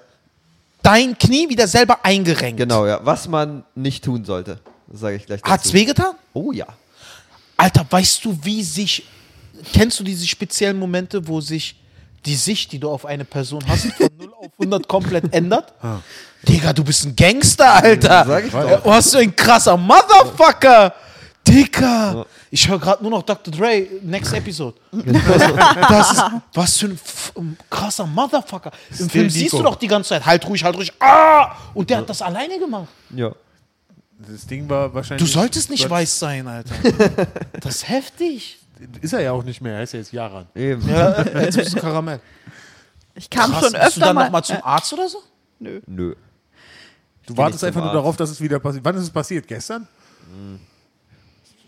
[0.89, 2.57] Dein Knie wieder selber eingerenkt.
[2.57, 2.99] Genau, ja.
[3.03, 4.59] Was man nicht tun sollte,
[4.91, 5.51] sage ich gleich dazu.
[5.53, 6.15] Hat's wehgetan?
[6.33, 6.65] Oh ja.
[7.57, 9.05] Alter, weißt du, wie sich.
[9.73, 11.75] Kennst du diese speziellen Momente, wo sich
[12.25, 15.73] die Sicht, die du auf eine Person hast, von 0 auf 100 komplett ändert?
[16.47, 18.25] Digga, du bist ein Gangster, Alter.
[18.25, 18.85] sag ich doch.
[18.85, 20.93] Oh, hast du ein krasser Motherfucker.
[21.47, 22.25] Digga.
[22.51, 23.53] Ich höre gerade nur noch Dr.
[23.53, 24.75] Dre, next episode.
[25.89, 26.99] Das ist, was für ein
[27.37, 28.71] ein krasser Motherfucker.
[28.97, 29.57] Im Film siehst Nico.
[29.57, 30.91] du doch die ganze Zeit, halt ruhig, halt ruhig.
[30.99, 31.55] Ah!
[31.73, 32.87] Und der hat das alleine gemacht.
[33.15, 33.31] Ja.
[34.19, 35.25] Das Ding war wahrscheinlich.
[35.25, 36.75] Du solltest nicht Gott, weiß sein, Alter.
[37.61, 38.59] Das ist heftig.
[39.01, 40.47] Ist er ja auch nicht mehr, er ist ja jetzt Jaran.
[40.55, 40.87] Eben.
[40.89, 42.19] Ja, jetzt bist du Karamell.
[43.15, 44.23] ich kam Krass, schon bist du öfter dann mal.
[44.25, 45.19] noch mal zum Arzt oder so?
[45.59, 45.81] Nö.
[45.85, 46.15] Nö.
[47.25, 48.83] Du wartest einfach nur darauf, dass es wieder passiert.
[48.83, 49.47] Wann ist es passiert?
[49.47, 49.87] Gestern?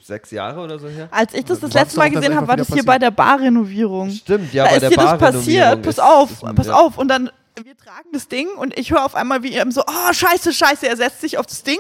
[0.04, 1.08] Sechs Jahre oder so her?
[1.12, 4.10] Als ich das das letzte Mal gesehen habe, war das hier bei der Barrenovierung.
[4.12, 5.82] Stimmt, ja, da bei ist der dir das passiert.
[5.84, 6.74] Pass auf, ist- pass ja.
[6.74, 6.98] auf.
[6.98, 7.30] Und dann,
[7.62, 10.88] wir tragen das Ding und ich höre auf einmal, wie er so, oh, scheiße, scheiße,
[10.88, 11.80] er setzt sich auf das Ding,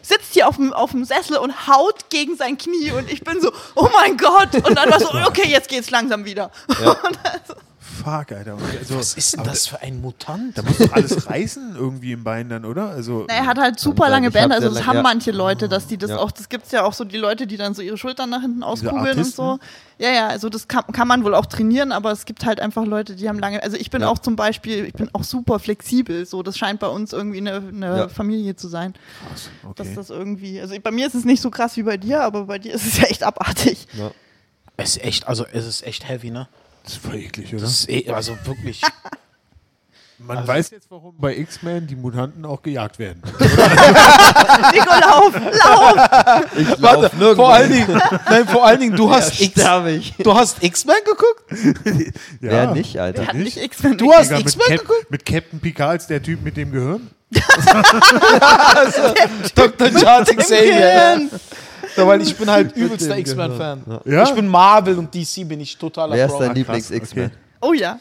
[0.00, 3.40] sitzt hier auf dem, auf dem Sessel und haut gegen sein Knie und ich bin
[3.40, 4.54] so, oh mein Gott.
[4.54, 6.50] Und dann war so, okay, jetzt geht's langsam wieder.
[6.68, 7.54] Und dann so,
[8.04, 8.56] Fuck, Alter.
[8.78, 10.56] Also, Was ist denn das für ein Mutant?
[10.58, 12.88] Da muss doch alles reißen irgendwie im Bein dann, oder?
[12.90, 15.02] Also, na, er hat halt super Ja, lange Bänder, also das haben ja.
[15.02, 16.18] manche Leute, dass die das Ja.
[16.18, 18.62] auch, das gibt's ja auch so die Leute, die dann so ihre Schultern nach hinten
[18.62, 19.58] auskugeln und so.
[19.98, 22.84] Ja, ja, also das kann, kann man wohl auch trainieren, aber es gibt halt einfach
[22.84, 24.08] Leute, die haben lange, also ich bin Ja.
[24.08, 27.54] auch zum Beispiel, ich bin auch super flexibel, so, das scheint bei uns irgendwie eine,
[27.56, 28.08] eine Ja.
[28.08, 28.92] Familie zu sein,
[29.74, 29.94] dass okay.
[29.96, 32.58] das irgendwie, also bei mir ist es nicht so krass wie bei dir, aber bei
[32.58, 33.86] dir ist es ja echt abartig.
[33.94, 34.10] Ja.
[34.76, 36.46] Es ist echt, also es ist echt heavy, ne?
[36.86, 37.62] Das ist voll eklig, oder?
[37.62, 38.80] Das ist eh, also wirklich.
[40.18, 43.20] Man Also- weiß jetzt, warum bei X-Men die Mutanten auch gejagt werden.
[44.72, 46.46] Nico, lauf, lauf!
[46.56, 47.34] Ich lauf nirgendwo.
[47.34, 50.14] vor allen Dingen, nein, vor allen Dingen, du hast X, sterbe ich.
[50.16, 52.14] du hast X-Men geguckt?
[52.40, 53.26] Wer nicht, Alter?
[53.26, 53.98] Hat nicht X-Men.
[53.98, 55.10] Du hast X-Men geguckt?
[55.10, 57.10] mit Captain Picard als der Typ mit dem Gehirn?
[59.54, 59.90] Dr.
[60.00, 61.28] Charles Xavier.
[61.96, 63.82] Ja, weil ich bin halt übelster X-Men-Fan.
[64.04, 64.24] Ja?
[64.24, 67.26] Ich bin Marvel und DC bin ich totaler Wer ist dein krass, Lieblings-X-Men?
[67.26, 67.34] okay.
[67.60, 67.98] Oh ja.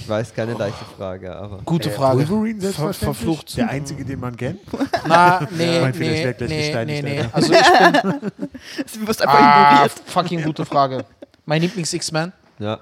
[0.00, 1.58] Ich weiß, keine leichte Frage, aber.
[1.64, 2.20] Gute Frage.
[2.20, 3.16] Wolverine Ver selbstverständlich?
[3.18, 3.56] verflucht.
[3.58, 4.60] Der einzige, den man kennt?
[5.06, 7.20] Na, nee, ich nee, nee, nee, nee.
[7.20, 7.34] Alter.
[7.34, 8.20] Also ich bin,
[9.02, 9.92] Du wirst einfach ah, ignoriert.
[10.06, 11.04] fucking gute Frage.
[11.44, 12.32] Mein Lieblings-X-Men?
[12.58, 12.78] Ja.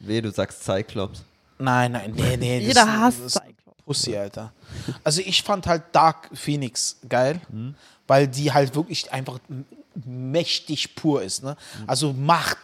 [0.00, 1.22] Weh, du sagst Cyclops.
[1.58, 2.58] Nein, nein, nee, nee.
[2.58, 3.82] das Jeder hasst das Cyclops.
[3.84, 4.52] Pussy, Alter.
[5.04, 7.74] Also ich fand halt Dark Phoenix geil, Mhm.
[8.08, 9.38] weil die halt wirklich einfach
[10.06, 11.42] mächtig pur ist.
[11.42, 11.56] Ne?
[11.86, 12.58] Also Macht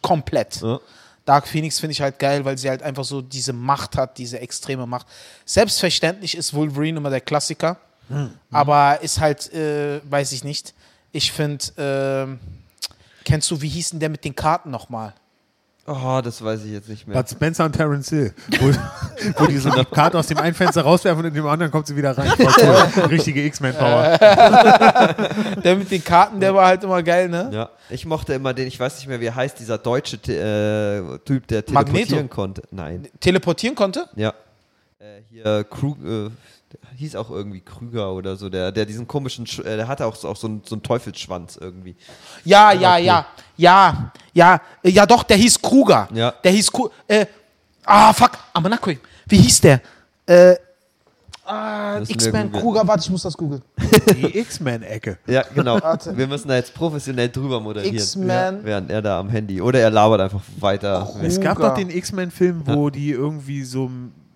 [0.00, 0.60] komplett.
[0.60, 0.78] Ja.
[1.24, 4.40] Dark Phoenix finde ich halt geil, weil sie halt einfach so diese Macht hat, diese
[4.40, 5.06] extreme Macht.
[5.44, 7.76] Selbstverständlich ist Wolverine immer der Klassiker,
[8.08, 8.30] Mhm.
[8.50, 10.74] aber ist halt, äh, weiß ich nicht.
[11.12, 12.40] Ich finde, ähm,
[13.24, 15.14] kennst du, wie hieß denn der mit den Karten nochmal?
[15.84, 17.16] Oh, das weiß ich jetzt nicht mehr.
[17.16, 18.66] Bud Spencer und Terence Hill, wo,
[19.38, 21.88] wo die so eine Karte aus dem einen Fenster rauswerfen und in dem anderen kommt
[21.88, 22.28] sie wieder rein.
[22.28, 22.52] Voll
[22.96, 23.04] cool.
[23.06, 24.16] Richtige X-Men-Power.
[25.64, 27.50] Der mit den Karten, der war halt immer geil, ne?
[27.52, 31.18] Ja, ich mochte immer den, ich weiß nicht mehr, wie er heißt, dieser deutsche äh,
[31.24, 31.92] Typ, der Magneto.
[31.92, 32.62] teleportieren konnte.
[32.70, 34.08] Nein, Teleportieren konnte?
[34.14, 34.32] ja.
[34.98, 36.30] Äh, hier, Krug, äh,
[36.72, 40.06] der hieß auch irgendwie Krüger oder so, der, der diesen komischen, Sch äh, der hatte
[40.06, 41.96] auch, so- auch so, einen, so einen Teufelsschwanz irgendwie.
[42.44, 46.08] Ja, ja, ja, ja, ja, äh, ja, doch, der hieß Kruger.
[46.12, 46.32] Ja.
[46.42, 46.90] Der hieß Kruger.
[47.06, 47.26] Äh,
[47.84, 48.98] ah, fuck, Amanakoi.
[49.26, 49.80] Wie hieß der?
[50.26, 50.56] Äh,
[51.44, 52.52] ah, X-Men.
[52.52, 53.62] Kruger, warte, ich muss das googeln.
[54.16, 55.18] Die X-Men-Ecke.
[55.26, 55.80] Ja, genau.
[55.82, 56.16] Warte.
[56.16, 57.96] Wir müssen da jetzt professionell drüber moderieren.
[57.96, 58.64] X-Men.
[58.64, 59.60] Während er da am Handy.
[59.60, 61.08] Oder er labert einfach weiter.
[61.22, 61.70] Es gab Kruger.
[61.70, 63.90] doch den X-Men-Film, wo die irgendwie so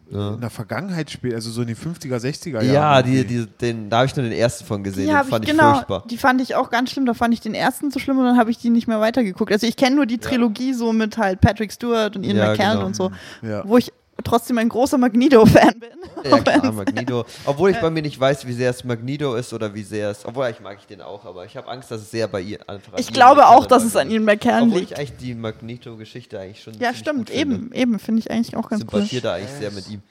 [0.08, 2.66] in der Vergangenheit spielen, also so in den 50er, 60er Jahren.
[2.72, 5.08] Ja, die, die, den, da habe ich nur den ersten von gesehen.
[5.08, 6.04] Die den fand ich genau, furchtbar.
[6.08, 7.06] die fand ich auch ganz schlimm.
[7.06, 9.50] Da fand ich den ersten so schlimm und dann habe ich die nicht mehr weitergeguckt.
[9.50, 12.72] Also ich kenne nur die Trilogie so mit halt Patrick Stewart und Ian Ja, McKellen
[12.74, 12.86] genau.
[12.86, 13.10] und so,
[13.42, 13.62] Ja.
[13.66, 13.92] wo ich
[14.24, 15.90] trotzdem ein großer Magneto-Fan bin.
[16.24, 17.24] Ja, klar, Magneto.
[17.44, 20.24] Obwohl ich bei mir nicht weiß, wie sehr es Magneto ist oder wie sehr es.
[20.24, 22.68] Obwohl, eigentlich mag ich den auch, aber ich habe Angst, dass es sehr bei ihr
[22.68, 24.10] einfach Ich glaube auch, dass es an.
[24.10, 24.92] Ian Obwohl liegt.
[24.92, 26.74] ich eigentlich die Magneto-Geschichte eigentlich schon.
[26.78, 27.56] Ja, stimmt, gut finde.
[27.56, 29.00] eben, eben, finde ich eigentlich auch ganz cool.
[29.00, 30.02] Sympathiere da eigentlich sehr mit ihm.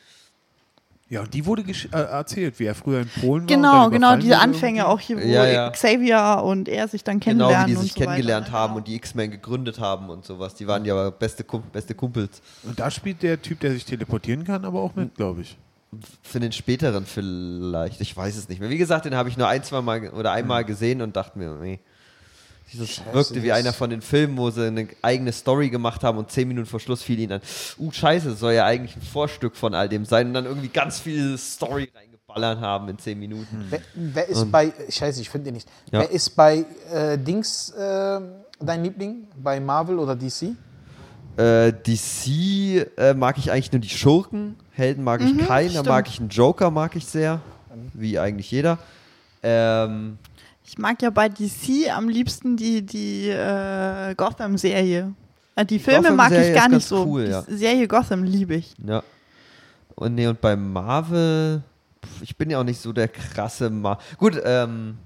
[1.09, 3.47] Ja, und die wurde gesch- äh, erzählt, wie er früher in Polen war.
[3.55, 4.91] Genau, dann genau, überfallen diese Anfänge irgendwie.
[4.93, 5.69] auch hier, wo Ja, ja.
[5.69, 8.57] Xavier und er sich dann Genau, kennenlernen wie die sich und so kennengelernt weiter.
[8.57, 10.55] haben und die X-Men gegründet haben und sowas.
[10.55, 12.41] Die waren ja beste, beste Kumpels.
[12.63, 15.57] Und da spielt der Typ, der sich teleportieren kann, aber auch mit, glaube ich.
[16.23, 18.01] Für den späteren vielleicht.
[18.01, 18.69] Ich weiß es nicht mehr.
[18.69, 21.55] Wie gesagt, den habe ich nur ein, zwei Mal oder einmal gesehen und dachte mir,
[21.61, 21.79] nee.
[22.73, 26.31] Dieses wirkte wie einer von den Filmen, wo sie eine eigene Story gemacht haben und
[26.31, 27.41] zehn Minuten vor Schluss fiel ihnen an,
[27.77, 30.69] uh, scheiße, das soll ja eigentlich ein Vorstück von all dem sein und dann irgendwie
[30.69, 33.67] ganz viel Story reingeballert haben in zehn Minuten.
[33.69, 35.69] Wer, wer ist bei, scheiße, ich finde den nicht.
[35.91, 35.99] Ja.
[35.99, 38.19] Wer ist bei äh, Dings äh,
[38.59, 39.27] dein Liebling?
[39.41, 40.55] Bei Marvel oder DC?
[41.37, 46.07] Äh, DC äh, mag ich eigentlich nur die Schurken, Helden mag ich keinen, da mag
[46.07, 47.41] ich einen Joker, mag ich sehr,
[47.93, 48.79] wie eigentlich jeder.
[49.43, 50.17] Ähm,
[50.67, 55.13] Ich mag ja bei DC am liebsten die, die äh, Gotham-Serie.
[55.55, 57.05] Äh, die Filme mag Gotham-Serie ich gar nicht so.
[57.05, 57.43] cool, ja.
[57.43, 58.73] Die Serie Gotham liebe ich.
[58.83, 59.03] Ja.
[59.93, 61.61] Und nee, und bei Marvel,
[62.21, 64.97] ich bin ja auch nicht so der krasse Mar Gut, ähm,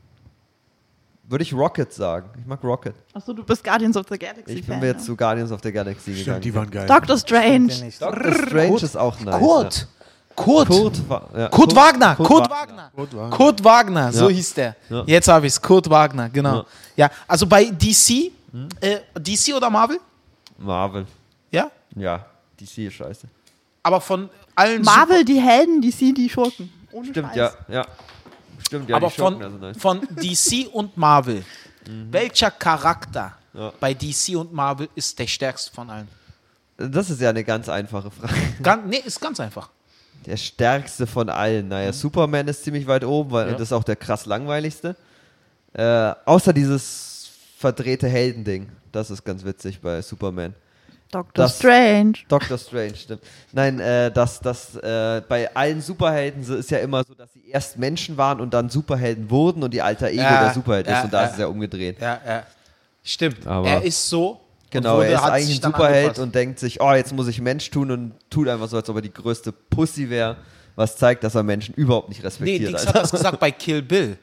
[1.28, 2.30] würde ich Rocket sagen.
[2.39, 2.95] Ich mag Rocket.
[3.14, 4.53] Achso, du bist Guardians of the Galaxy.
[4.53, 5.07] Ich bin Fan, mir jetzt ja.
[5.07, 6.24] zu Guardians of the Galaxy gegangen.
[6.24, 6.88] Stimmt, die waren geil.
[6.88, 7.91] Doctor Strange.
[7.99, 9.38] Doctor Strange ist auch nice.
[9.38, 9.39] Kurt.
[9.39, 9.76] Kurt.
[9.76, 9.99] Ja.
[10.36, 10.69] Kurt,
[11.09, 12.15] Wa- ja, Kurt Wagner.
[12.15, 12.75] Kurt Kurt Wagner.
[12.77, 12.91] Wagner.
[12.95, 13.36] Kurt Wagner.
[13.38, 14.36] Kurt Wagner, so Ja.
[14.36, 14.75] hieß der.
[14.89, 15.03] Ja.
[15.05, 15.61] Jetzt habe ich es.
[15.61, 16.57] Kurt Wagner, genau.
[16.57, 16.65] Ja.
[16.95, 18.32] Ja, also bei DC,
[18.80, 19.99] äh, DC oder Marvel?
[20.57, 21.05] Marvel.
[21.51, 21.69] Ja.
[21.95, 22.25] Ja,
[22.59, 23.27] DC ist scheiße.
[23.84, 26.71] Aber von allen Marvel, die Helden, DC, die Schurken.
[26.91, 27.53] Ohne Stimmt, Scheiß.
[27.67, 27.86] ja, ja.
[28.65, 29.77] Stimmt, ja, aber von, also nice.
[29.77, 31.43] von DC und Marvel.
[32.11, 33.71] Welcher Charakter Ja.
[33.80, 36.07] bei DC und Marvel ist der stärkste von allen?
[36.77, 38.34] Das ist ja eine ganz einfache Frage.
[38.61, 39.69] Ganz, nee, ist ganz einfach.
[40.26, 41.67] Der stärkste von allen.
[41.70, 43.53] Naja, Superman ist ziemlich weit oben, weil Ja.
[43.53, 44.95] das ist auch der krass langweiligste.
[45.74, 48.70] Äh, außer dieses verdrehte Heldending.
[48.91, 50.53] Das ist ganz witzig bei Superman.
[51.11, 52.13] Doctor Das- Strange.
[52.28, 53.22] Doctor Strange, stimmt.
[53.51, 57.49] Nein, äh, das, das äh, bei allen Superhelden so ist ja immer so, dass sie
[57.49, 60.99] erst Menschen waren und dann Superhelden wurden und die alter Ego Ja, der Superheld ja,
[60.99, 61.28] ist und da ja.
[61.28, 61.99] ist es ja umgedreht.
[61.99, 62.43] Ja, ja.
[63.03, 63.47] Stimmt.
[63.47, 64.39] Aber- er ist so.
[64.72, 66.20] Genau, wurde- er ist hat eigentlich ein Superheld angepasst.
[66.20, 68.95] und denkt sich, oh, jetzt muss ich Mensch tun und tut einfach so, als ob
[68.97, 70.38] er die größte Pussy wäre,
[70.76, 72.70] was zeigt, dass er Menschen überhaupt nicht Nee, respektiert.
[72.70, 72.93] Dings Alter.
[72.93, 74.17] hat das gesagt bei Kill Bill.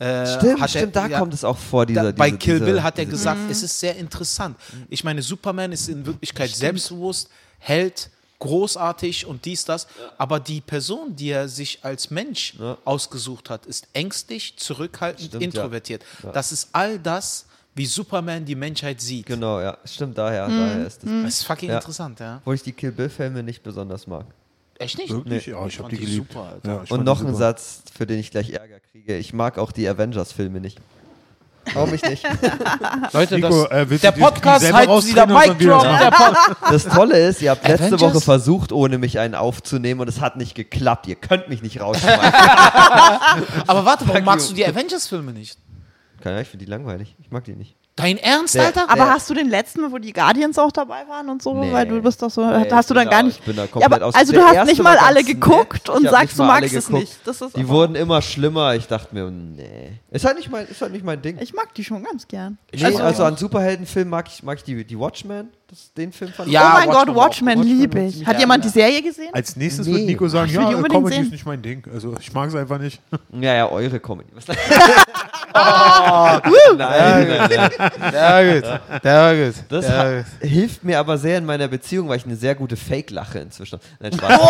[0.00, 2.60] Äh, Stimmt, hat stimmt, er, da kommt es auch vor, dieser, Da, bei diese, Kill
[2.60, 4.56] Bill hat er diese- gesagt, es ist sehr interessant.
[4.88, 7.28] Ich meine, Superman ist in Wirklichkeit selbstbewusst,
[7.58, 9.88] Held, großartig und dies, das.
[10.16, 12.78] Aber die Person, die er sich als Mensch Ja.
[12.84, 15.46] ausgesucht hat, ist ängstlich, zurückhaltend, Stimmt, ja.
[15.48, 16.04] introvertiert.
[16.32, 17.46] Das ist all das,
[17.78, 19.24] wie Superman die Menschheit sieht.
[19.26, 21.10] Genau, ja, stimmt, daher, daher ist das.
[21.22, 21.76] Das ist fucking Ja.
[21.76, 22.36] interessant, ja.
[22.38, 24.26] Obwohl ich die Kill Bill-Filme nicht besonders mag.
[24.78, 25.10] Echt nicht?
[25.10, 25.46] Wirklich?
[25.46, 25.52] Nee.
[25.52, 26.32] Ja, ich Ich habe fand die die geliebt.
[26.32, 26.68] super, Alter.
[26.74, 27.34] Ja, ich Und noch ein.
[27.34, 29.16] Satz, für den ich gleich Ärger kriege.
[29.16, 30.78] Ich mag auch die Avengers-Filme nicht.
[31.74, 32.24] Warum ich nicht?
[33.12, 36.56] Leute, Nico, das, äh, der Podcast heißt wieder Mic wieder Drop.
[36.70, 38.00] Das Tolle ist, ihr habt letzte Avengers?
[38.00, 41.06] Woche versucht, ohne mich einen aufzunehmen und es hat nicht geklappt.
[41.08, 42.20] Ihr könnt mich nicht rausschmeißen.
[43.66, 44.54] Aber warte, warum magst you.
[44.54, 45.58] du die Avengers-Filme nicht?
[46.20, 47.16] Keine Ahnung, ich finde die langweilig.
[47.20, 47.76] Ich mag die nicht.
[47.96, 48.84] Dein Ernst, Der- Alter?
[48.88, 51.52] Aber Der- hast du den letzten, wo die Guardians auch dabei waren und so?
[51.52, 51.72] Nee.
[51.72, 53.38] Weil du bist doch so, Nee, hast du ich dann bin gar da- nicht.
[53.40, 54.98] ich bin da ja, komplett aber, aus- also der du hast erste nicht war mal
[55.04, 55.88] alle ganz geguckt nett.
[55.88, 57.02] und Ich hab sagst, du mal alle magst es geguckt.
[57.02, 57.26] nicht.
[57.26, 58.74] Das ist Die aber- wurden immer schlimmer.
[58.76, 59.92] Ich dachte mir, nee.
[60.12, 61.38] Ist halt nicht mein, ist halt nicht mein Ding.
[61.40, 62.56] Ich mag die schon ganz gern.
[62.72, 65.48] nee, also- also, an Superheldenfilmen mag ich, mag ich die, die Watchmen.
[65.70, 68.24] Das, den Film fand ich Ja, oh mein Watchmen Gott, Watchmen Watchmen liebe ich.
[68.26, 68.70] Hat jemand ja.
[68.70, 69.28] die Serie gesehen?
[69.34, 69.92] Als nächstes Nee.
[69.96, 71.24] wird Nico sagen, Ich will die ja, unbedingt Comedy sehen.
[71.26, 71.84] ist nicht mein Ding.
[71.92, 73.02] Also ich mag es einfach nicht.
[73.38, 74.30] Ja, ja, eure Comedy.
[74.34, 74.46] Was-
[75.58, 77.70] Nein, nein, nein.
[78.12, 78.64] Der gut.
[79.04, 79.54] Der gut.
[79.68, 80.48] Das Der gut.
[80.50, 83.84] hilft mir aber sehr in meiner Beziehung, weil ich eine sehr gute Fake-Lache inzwischen habe.
[84.00, 84.40] Nein, Spaß.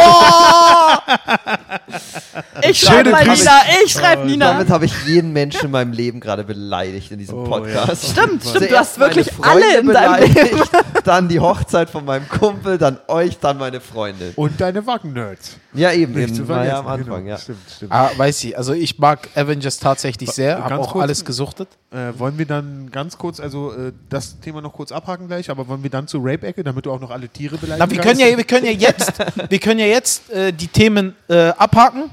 [2.69, 3.43] Ich schreibe Schöne mal Grüße.
[3.45, 4.53] Nina, ich schreibe Nina.
[4.53, 8.11] Damit habe ich jeden Menschen in meinem Leben gerade beleidigt in diesem Oh, Podcast.
[8.11, 10.61] Stimmt, stimmt, du hast wirklich alle in deinem Leben.
[11.09, 14.33] Dann die Hochzeit von meinem Kumpel, dann euch, dann meine Freundin.
[14.37, 15.57] Und deine Wacken-Nerds.
[15.73, 17.29] Ja, eben, Nicht eben zu war ja am Anfang, genau.
[17.31, 17.39] ja.
[17.39, 17.93] Stimmt, stimmt.
[17.93, 18.59] Ah, weiß ich.
[18.59, 20.63] Also ich mag Avengers tatsächlich sehr.
[20.63, 21.69] Habe auch kurz- alles gesuchtet.
[21.91, 25.67] Äh, wollen wir dann ganz kurz, also äh, das Thema noch kurz abhaken gleich, aber
[25.67, 28.21] wollen wir dann zur Rape-Ecke, damit du auch noch alle Tiere beleidigen Na, wir können
[28.21, 29.13] ja, wir können ja jetzt,
[29.49, 32.11] wir können ja jetzt äh, die Themen äh, abhaken.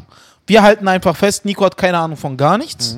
[0.47, 2.97] Wir halten einfach fest, Nico hat keine Ahnung von gar nichts.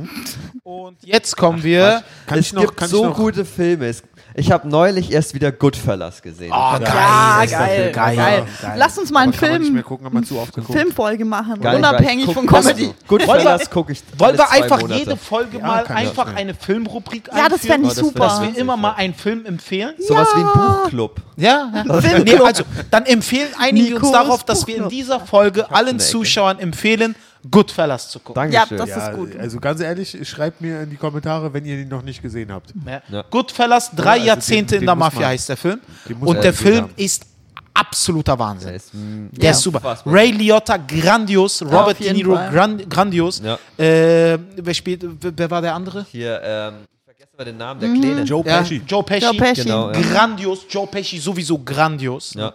[0.64, 2.04] Und jetzt kommen wir.
[2.28, 3.88] Kann es ich noch- gibt kann ich so noch- gute Filme.
[3.88, 4.04] Es-
[4.40, 6.52] Ich habe neulich erst wieder Goodfellas gesehen.
[6.54, 8.46] Ah, Ja, bester geil, geil, geil.
[8.78, 10.54] Lass uns mal einen Aber kann man nicht mehr Film, gucken, hat man zu oft
[10.54, 10.78] geguckt.
[10.78, 12.94] Filmfolge machen, Geil, unabhängig von Comedy.
[13.08, 15.00] Goodfellas gucke ich Wollen wir einfach Monate.
[15.00, 18.20] jede Folge Ja, mal einfach eine Filmrubrik Ja, das fände Oh, ich super.
[18.20, 19.96] Dass wir immer mal einen Film empfehlen?
[19.98, 21.16] Sowas wie ein Buchclub.
[21.36, 22.00] Ja, ja.
[22.02, 22.26] Filmclub.
[22.40, 26.00] Nee, also dann empfehlen einigen wir uns Nikos darauf, dass wir in dieser Folge allen.
[26.00, 27.16] Zuschauern empfehlen,
[27.52, 28.36] Goodfellas zu gucken.
[28.52, 28.78] Dankeschön.
[28.78, 29.36] Ja, das- ist gut.
[29.40, 32.74] Also ganz ehrlich, schreibt mir in die Kommentare, wenn ihr ihn noch nicht gesehen habt.
[32.86, 33.02] Ja.
[33.10, 33.24] Ja.
[33.30, 35.80] Goodfellas, drei also Jahrzehnte den- in der den Mafia man- heißt der Film.
[36.08, 36.94] den Und der Film haben.
[36.96, 37.26] ist
[37.74, 38.68] absoluter Wahnsinn.
[38.70, 39.52] Der ist, Der Ja.
[39.52, 39.78] ist super.
[39.78, 40.14] Unfassbar.
[40.14, 41.62] Ray Liotta, grandios.
[41.62, 42.52] Robert De Niro, Fall.
[42.52, 43.40] gran grandios.
[43.44, 43.56] Ja.
[43.78, 46.06] Äh, wer spielt, wer wer war der andere?
[46.12, 48.24] hier, ähm, ich vergesse mal den Namen, der Kleine.
[48.24, 48.82] Joe Ja, Pesci.
[48.88, 49.26] Joe Pesci.
[49.26, 49.64] Joe Pesci.
[49.64, 50.02] Genau, ja.
[50.02, 50.66] Grandios.
[50.70, 52.34] Joe Pesci sowieso grandios.
[52.34, 52.54] Ja.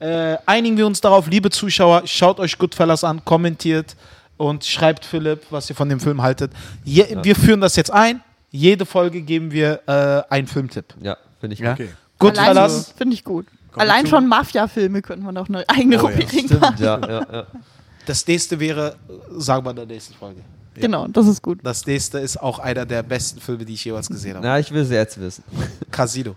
[0.00, 3.94] Äh, einigen wir uns darauf, liebe Zuschauer, schaut euch Goodfellas an, kommentiert
[4.36, 6.52] und schreibt Philipp, was ihr von dem Film haltet.
[6.84, 8.20] Je, Wir führen das jetzt ein.
[8.50, 10.94] Jede Folge geben wir äh, einen Filmtipp.
[11.00, 11.74] Ja, finde ich Ja.
[11.74, 11.80] gut.
[11.84, 11.90] Okay.
[12.18, 12.72] Goodfellas.
[12.72, 13.46] Allein, finde ich gut.
[13.72, 16.76] Kommen Allein schon Mafia-Filme könnte man auch eine eigene Oh ja, Rubrik Stimmt, machen.
[16.78, 17.46] ja, ja, ja.
[18.06, 18.94] Das nächste wäre,
[19.36, 20.40] sagen wir in der nächsten Folge.
[20.74, 21.58] Genau, das ist gut.
[21.62, 24.46] Das nächste ist auch einer der besten Filme, die ich jemals gesehen habe.
[24.46, 25.42] Na, ich will es jetzt wissen.
[25.90, 26.36] Casino.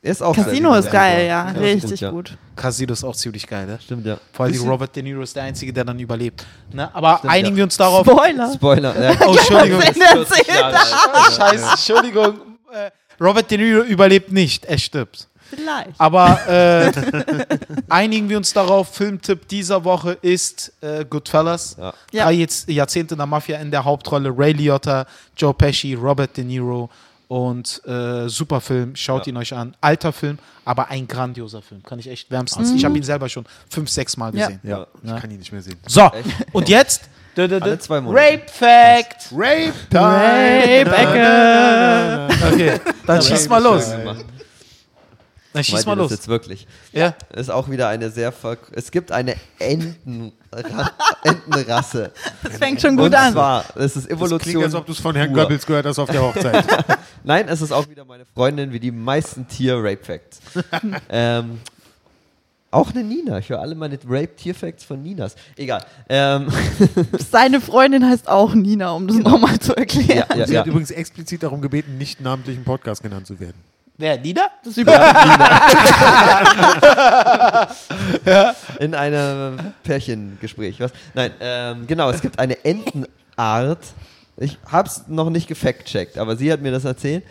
[0.00, 1.50] Ist auch Casino ist geil, ja.
[1.50, 2.10] ist Richtig gut, ja.
[2.10, 2.38] gut.
[2.54, 3.78] Casino ist auch ziemlich geil, ne?
[3.82, 4.18] Stimmt, ja.
[4.32, 6.46] Vor allem Robert De Niro ist der Einzige, der dann überlebt.
[6.72, 6.94] Ne?
[6.94, 7.56] Aber Stimmt, einigen ja.
[7.56, 8.06] wir uns darauf.
[8.06, 8.52] Spoiler.
[8.52, 9.02] Spoiler.
[9.02, 9.16] Ja.
[9.26, 9.82] Oh, Entschuldigung.
[11.36, 12.40] Scheiße, Entschuldigung.
[12.72, 12.90] Äh,
[13.20, 15.26] Robert De Niro überlebt nicht, er stirbt.
[15.50, 15.98] Vielleicht.
[15.98, 16.92] Aber äh,
[17.88, 21.76] einigen wir uns darauf, Filmtipp dieser Woche ist äh, Goodfellas.
[21.78, 21.94] Ja.
[22.12, 22.24] Ja.
[22.24, 24.32] Drei Jahrzehnte in der Mafia in der Hauptrolle.
[24.36, 26.90] Ray Liotta, Joe Pesci, Robert De Niro
[27.28, 28.96] und äh, super Film.
[28.96, 29.30] Schaut Ja.
[29.32, 29.76] ihn euch an.
[29.80, 31.82] Alter Film, aber ein grandioser Film.
[31.82, 32.72] Kann ich echt wärmstens.
[32.72, 34.60] Ich habe ihn selber schon fünf, sechs Mal gesehen.
[34.62, 35.14] Ja, Ja.
[35.16, 35.78] ich kann ihn nicht mehr sehen.
[35.86, 36.26] So, Echt?
[36.52, 37.02] und jetzt
[37.36, 38.24] dö, dö, dö, Alle zwei Monate.
[38.24, 39.28] Rape Fact.
[39.32, 41.48] Rape Rape-Ecke.
[42.52, 43.90] Okay, dann schieß mal los.
[43.90, 44.24] Gemacht.
[45.54, 46.10] Dann schieß mal ihr das los.
[46.10, 46.66] jetzt wirklich?
[46.92, 47.14] Ja.
[47.34, 48.32] Ist auch wieder eine sehr.
[48.32, 50.30] Ver es gibt eine Entenra
[51.24, 52.12] Entenrasse.
[52.42, 53.32] Das fängt schon gut Und an.
[53.32, 54.38] zwar, es ist Das Evolution.
[54.40, 55.32] klingt, als ob du es von Herrn.
[55.32, 56.64] Goebbels gehört hast auf der Hochzeit.
[57.24, 60.40] Nein, es ist auch wieder meine Freundin, wie die meisten Tier-Rape-Facts.
[61.08, 61.58] ähm,
[62.70, 63.38] auch eine Nina.
[63.38, 65.34] Ich höre alle meine Rape-Tier-Facts von Ninas.
[65.56, 65.82] Egal.
[66.10, 66.48] Ähm,
[67.30, 70.26] Seine Freundin heißt auch Nina, um das nochmal zu erklären.
[70.30, 70.60] ja, ja, Sie ja.
[70.60, 73.56] hat übrigens explizit darum gebeten, nicht namentlich im Podcast genannt zu werden.
[74.00, 74.42] Wer, Nina?
[74.62, 74.92] Das ist über
[78.78, 80.78] In einem Pärchengespräch.
[80.78, 80.92] Was?
[81.14, 83.80] Nein, ähm, genau, es gibt eine Entenart.
[84.36, 87.24] Ich hab's noch nicht gefact-checkt, aber sie hat mir das erzählt.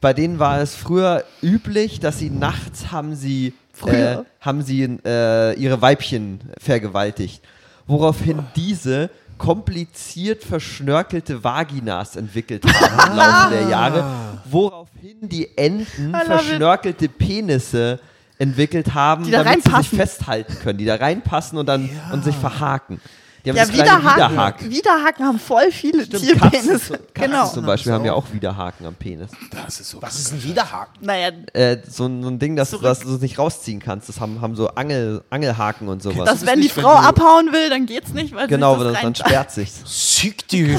[0.00, 4.26] Bei denen war es früher üblich, dass sie nachts haben sie, äh, Früher?
[4.40, 7.42] haben sie äh, ihre Weibchen vergewaltigt.
[7.86, 9.08] Woraufhin diese
[9.38, 14.04] kompliziert verschnörkelte Vaginas entwickelt haben im Laufe der Jahre,
[14.46, 18.00] woraufhin die Enten verschnörkelte Penisse
[18.38, 19.98] entwickelt haben, Die da damit sie sich reinpassen.
[19.98, 23.00] festhalten können, die da reinpassen und dann und sich verhaken.
[23.46, 24.16] Die haben ja, das Widerhaken.
[24.16, 24.70] Widerhaken.
[24.72, 26.68] Widerhaken haben voll viele Stimmt, Tierpenisse.
[26.70, 27.46] Katzen, Katzen genau.
[27.48, 29.30] zum Beispiel haben ja auch Widerhaken am Penis.
[29.52, 30.02] Das ist so.
[30.02, 30.94] Was ist ein Widerhaken?
[31.00, 34.08] Naja, Äh, so, ein- so ein Ding, dass, du es nicht rausziehen kannst.
[34.08, 36.24] Das haben, haben so Angel, Angelhaken und sowas.
[36.24, 39.02] dass ist wenn die Frau abhauen will, dann geht's nicht, weil genau, sie dann, sich
[39.02, 39.82] dann das sperrt sich's.
[39.86, 40.76] Sick, die.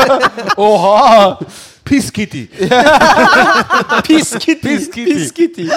[0.56, 1.38] Oha.
[1.84, 2.46] Peace Kitty.
[4.04, 4.54] Peace Kitty.
[4.56, 5.12] Peace Kitty.
[5.12, 5.70] Peace Kitty.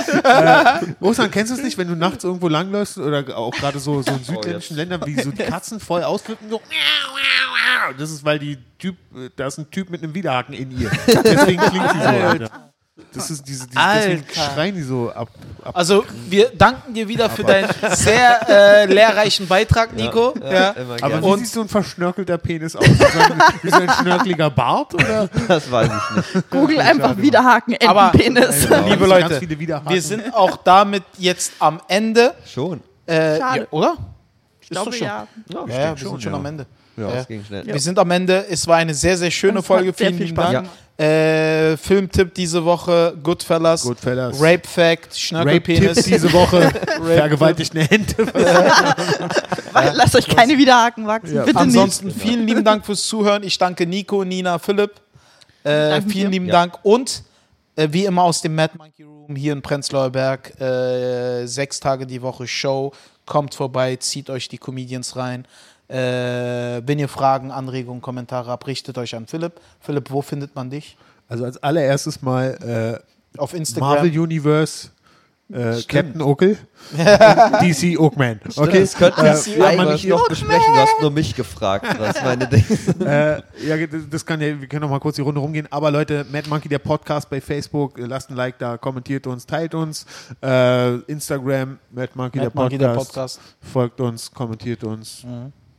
[1.02, 4.12] Ostern, kennst du es nicht, wenn du nachts irgendwo langläufst oder auch gerade so, so
[4.12, 4.90] in südländischen jetzt.
[4.90, 6.62] Ländern, wie so die Katzen voll ausflippen, so
[7.98, 10.90] das ist, weil die Typ, äh, da ist ein Typ mit einem Widerhaken in ihr.
[11.08, 12.74] Deswegen klingt sie so, Alter.
[13.12, 15.28] Das ist diese, diese deswegen schreien die so ab.
[15.64, 20.34] ab Also, wir danken dir wieder für deinen sehr äh, lehrreichen Beitrag, Nico.
[20.42, 21.24] Ja, Immer aber gerne.
[21.28, 22.86] wie sieht so ein verschnörkelter Penis aus?
[22.88, 24.94] Wie so ein, wie so ein schnörkeliger Bart?
[24.94, 25.28] Oder?
[25.48, 26.50] das weiß ich nicht.
[26.50, 28.66] Google einfach Widerhaken, Aber- Entenpenis.
[28.70, 29.42] Genau, Liebe Leute.
[29.90, 32.34] Wir sind auch damit jetzt am Ende.
[32.46, 32.80] Schon.
[33.08, 33.60] Äh, Schade.
[33.62, 33.98] ja, oder?
[34.62, 35.06] Ich glaube, ja.
[35.06, 36.40] Ja, Ja, ja, wir schon, sind schon ja.
[36.40, 36.66] am Ende.
[36.98, 37.12] Ja.
[37.12, 37.66] Das ging schnell.
[37.66, 38.46] Wir sind am Ende.
[38.50, 39.86] Es war eine sehr, sehr schöne hat Folge.
[39.86, 40.70] sehr Vielen viel lieben Spaß Dank.
[40.98, 43.82] Äh, Filmtipp diese Woche: Goodfellas.
[43.84, 44.40] Goodfellas.
[44.40, 46.04] Rape Fact, Schnörkelpenis.
[46.04, 46.72] diese Woche.
[47.04, 48.26] Vergewaltigt eine Ente.
[49.94, 51.36] Lasst euch keine Widerhaken wachsen.
[51.36, 51.44] Ja.
[51.44, 53.44] Bitte Ansonsten vielen lieben Dank fürs Zuhören.
[53.44, 54.92] Ich danke Nico, Nina, Philipp.
[55.64, 56.54] Äh, vielen lieben Ja.
[56.54, 56.78] Dank.
[56.84, 57.24] Und
[57.76, 60.60] äh, wie immer aus dem Mad Monkey Room hier in Prenzlauer Berg.
[60.62, 62.94] Äh, sechs Tage die Woche Show.
[63.26, 65.48] Kommt vorbei, zieht euch die Comedians rein.
[65.88, 69.54] Äh, wenn ihr Fragen, Anregungen, Kommentare habt, richtet euch an Philipp.
[69.80, 70.98] Philipp, wo findet man dich?
[71.28, 73.00] Also als allererstes mal
[73.38, 73.90] Auf äh, Instagram.
[73.90, 74.90] Marvel Universe.
[75.54, 75.80] Äh.
[75.88, 76.58] Captain Okel,
[77.62, 78.40] DC Oakman.
[78.56, 80.74] Okay, Das könnten Äh, wir ja, eigentlich noch besprechen.
[80.74, 82.66] Du hast nur mich gefragt, was meine Dinge
[83.62, 85.68] äh, ja, das- kann ja, wir können noch mal kurz die Runde rumgehen.
[85.70, 89.46] Aber Leute, Mad Monkey, der Podcast bei Facebook, äh, lasst ein Like da, kommentiert uns,
[89.46, 90.08] teilt uns.
[90.42, 93.40] Äh, Instagram, Mad Monkey, Mad der, Monkey, Podcast, der Podcast.
[93.62, 95.24] Folgt uns, kommentiert uns,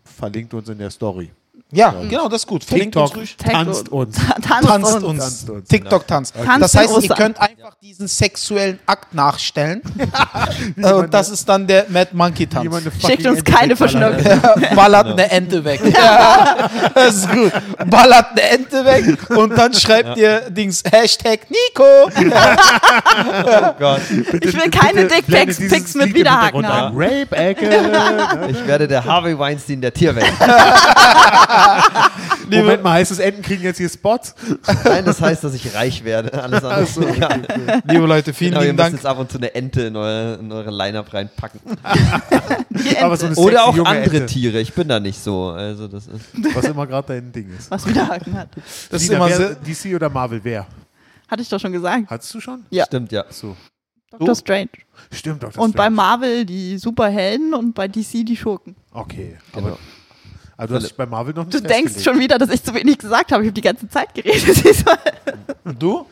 [0.07, 1.31] verlinkt uns in der Story.
[1.73, 2.63] Ja, genau, das ist gut.
[2.63, 3.39] Verlinkt uns TikTok.
[3.39, 4.17] Tag tanzt uns.
[4.47, 5.03] Tanzt, Tanzt uns.
[5.05, 5.19] uns.
[5.19, 5.69] Tanzt uns.
[5.69, 6.35] TikTok tanzt.
[6.35, 9.83] Tanzt Das heißt, ihr könnt einfach diesen sexuellen Akt nachstellen.
[10.77, 12.71] Äh, und das ist dann der Mad Monkey Tanz.
[13.05, 13.77] Schickt uns Ente keine.
[13.77, 14.41] Verschnörkelung.
[14.75, 15.81] Ballert eine Ente weg.
[15.85, 17.53] Ja, das ist gut.
[17.87, 21.85] Ballert eine Ente weg und dann schreibt ihr Dings Hashtag Nico.
[22.07, 24.01] Oh Gott.
[24.11, 26.97] Ich will keine Dickpics mit Widerhaken haben.
[26.97, 27.93] Rape-Ecke.
[28.49, 30.33] Ich werde der Harvey Weinstein der Tierwelt.
[32.51, 34.35] Moment mal, heißt es, Enten kriegen jetzt hier Spots?
[34.85, 36.33] Nein, das heißt, dass ich reich werde.
[36.43, 37.83] Alles andere ist egal.
[37.87, 38.95] Liebe Leute, vielen Genau, ihr lieben müsst Dank.
[38.95, 41.61] jetzt ab und zu eine Ente in eure, in eure Line-Up reinpacken.
[43.17, 44.61] So Oder auch andere Ente, Tiere.
[44.61, 45.49] Ich bin da nicht so.
[45.49, 47.71] Also das ist Was immer gerade dein Ding ist.
[47.71, 48.51] was Widerhaken hat.
[48.91, 50.67] Das ist immer wer, DC oder Marvel, wer?
[51.29, 52.05] Hatte ich doch schon gesagt.
[52.09, 52.65] Hattest du schon?
[52.71, 52.85] Ja.
[52.85, 53.25] stimmt, ja.
[53.31, 53.57] So.
[54.11, 54.35] Dr.
[54.37, 54.69] Strange.
[55.11, 55.49] Stimmt doch.
[55.49, 55.97] das Und bei Strange.
[55.97, 58.77] Marvel die Superhelden und bei DC die Schurken.
[58.93, 59.37] Okay.
[59.53, 59.67] Genau.
[59.69, 59.79] Aber,
[60.59, 62.99] du hast dich bei Marvel noch nicht Du denkst schon wieder, dass ich zu wenig
[62.99, 63.43] gesagt habe.
[63.43, 64.65] Ich habe die ganze Zeit geredet.
[64.65, 64.99] diesmal.
[65.65, 66.07] du?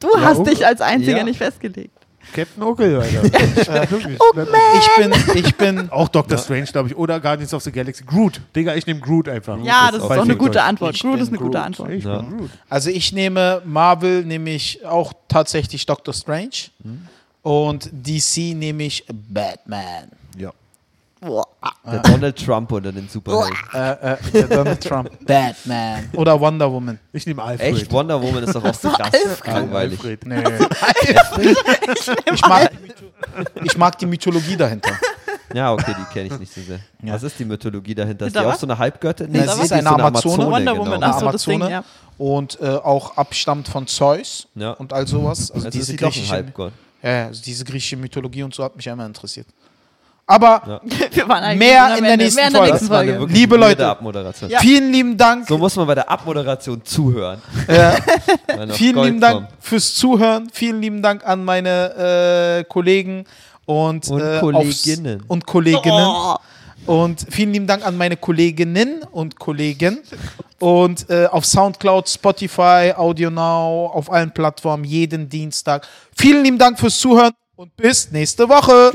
[0.00, 0.44] Du Ja, hast oh.
[0.44, 1.24] dich als Einziger Ja.
[1.24, 1.90] nicht festgelegt.
[2.32, 3.22] Captain Okel, Alter.
[3.90, 4.18] Wirklich.
[4.18, 5.12] Ich bin,
[5.44, 6.96] ich bin, Auch Doctor Strange, glaube ich.
[6.96, 8.02] Oder Guardians of the Galaxy.
[8.04, 8.40] Groot.
[8.56, 9.58] Digga, ich nehme Groot einfach.
[9.62, 10.94] Ja, ist das ist auch doch eine gute Antwort.
[10.96, 11.60] Ich Groot bin ist eine gute.
[11.60, 11.90] Antwort.
[11.90, 12.22] Ich Ja.
[12.22, 12.50] bin Groot.
[12.68, 16.70] also ich nehme Marvel, nehme ich auch tatsächlich Doctor Strange.
[17.42, 20.08] Und DC nehme ich Batman.
[20.38, 20.50] Ja.
[21.90, 23.56] Der Donald Trump unter den Superhelden.
[23.72, 25.10] Äh, äh, der Donald Trump.
[25.26, 26.10] Batman.
[26.12, 26.98] Oder Wonder Woman.
[27.12, 27.74] Ich nehme Alfred.
[27.76, 27.92] Echt?
[27.92, 29.12] Wonder Woman ist doch auch so krass
[29.46, 29.98] langweilig.
[30.00, 30.26] Alfred.
[30.26, 30.42] Nee.
[32.32, 34.92] ich, mag, die ich mag die Mythologie dahinter.
[35.52, 36.80] Ja, okay, die kenne ich nicht so sehr.
[37.02, 38.26] Was ist die Mythologie dahinter?
[38.26, 39.30] Ist die Hinter auch so eine Halbgöttin?
[39.30, 40.46] Nee, sie ist eine Amazone.
[40.50, 41.06] Wonder Woman, genau.
[41.06, 41.70] ach so, das Ding, Amazone.
[41.70, 41.84] ja.
[42.16, 44.72] Und äh, auch abstammt von Zeus Ja.
[44.72, 45.50] und all sowas.
[45.50, 46.72] Also Also diese ist ein griechische, Halbgott.
[47.02, 49.46] ja, ja, also diese griechische Mythologie und so hat mich immer interessiert.
[50.26, 50.80] Aber Ja.
[51.12, 52.72] Wir waren eigentlich Mehr in der nächsten Mehr in der Folge.
[52.72, 53.18] nächsten Folge.
[53.20, 53.86] wirklich Liebe Leute.
[53.86, 54.50] Abmoderation.
[54.50, 54.60] Ja.
[54.60, 55.46] vielen lieben Dank.
[55.46, 57.40] So muss man bei der Abmoderation zuhören.
[57.68, 57.94] Ja.
[58.72, 59.48] Vielen Gold lieben Dank kommt.
[59.60, 60.48] fürs Zuhören.
[60.52, 63.24] Vielen lieben Dank an meine äh, Kollegen
[63.66, 65.20] und, Und äh, Kolleginnen.
[65.20, 66.06] Aufs, und Kolleginnen.
[66.08, 66.36] Oh.
[66.86, 70.00] Und vielen lieben Dank an meine Kolleginnen und Kollegen.
[70.58, 75.86] Und äh, auf Soundcloud, Spotify, AudioNow, auf allen Plattformen, jeden Dienstag.
[76.16, 78.92] Vielen lieben Dank fürs Zuhören und bis nächste Woche.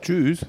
[0.00, 0.40] Tschüss.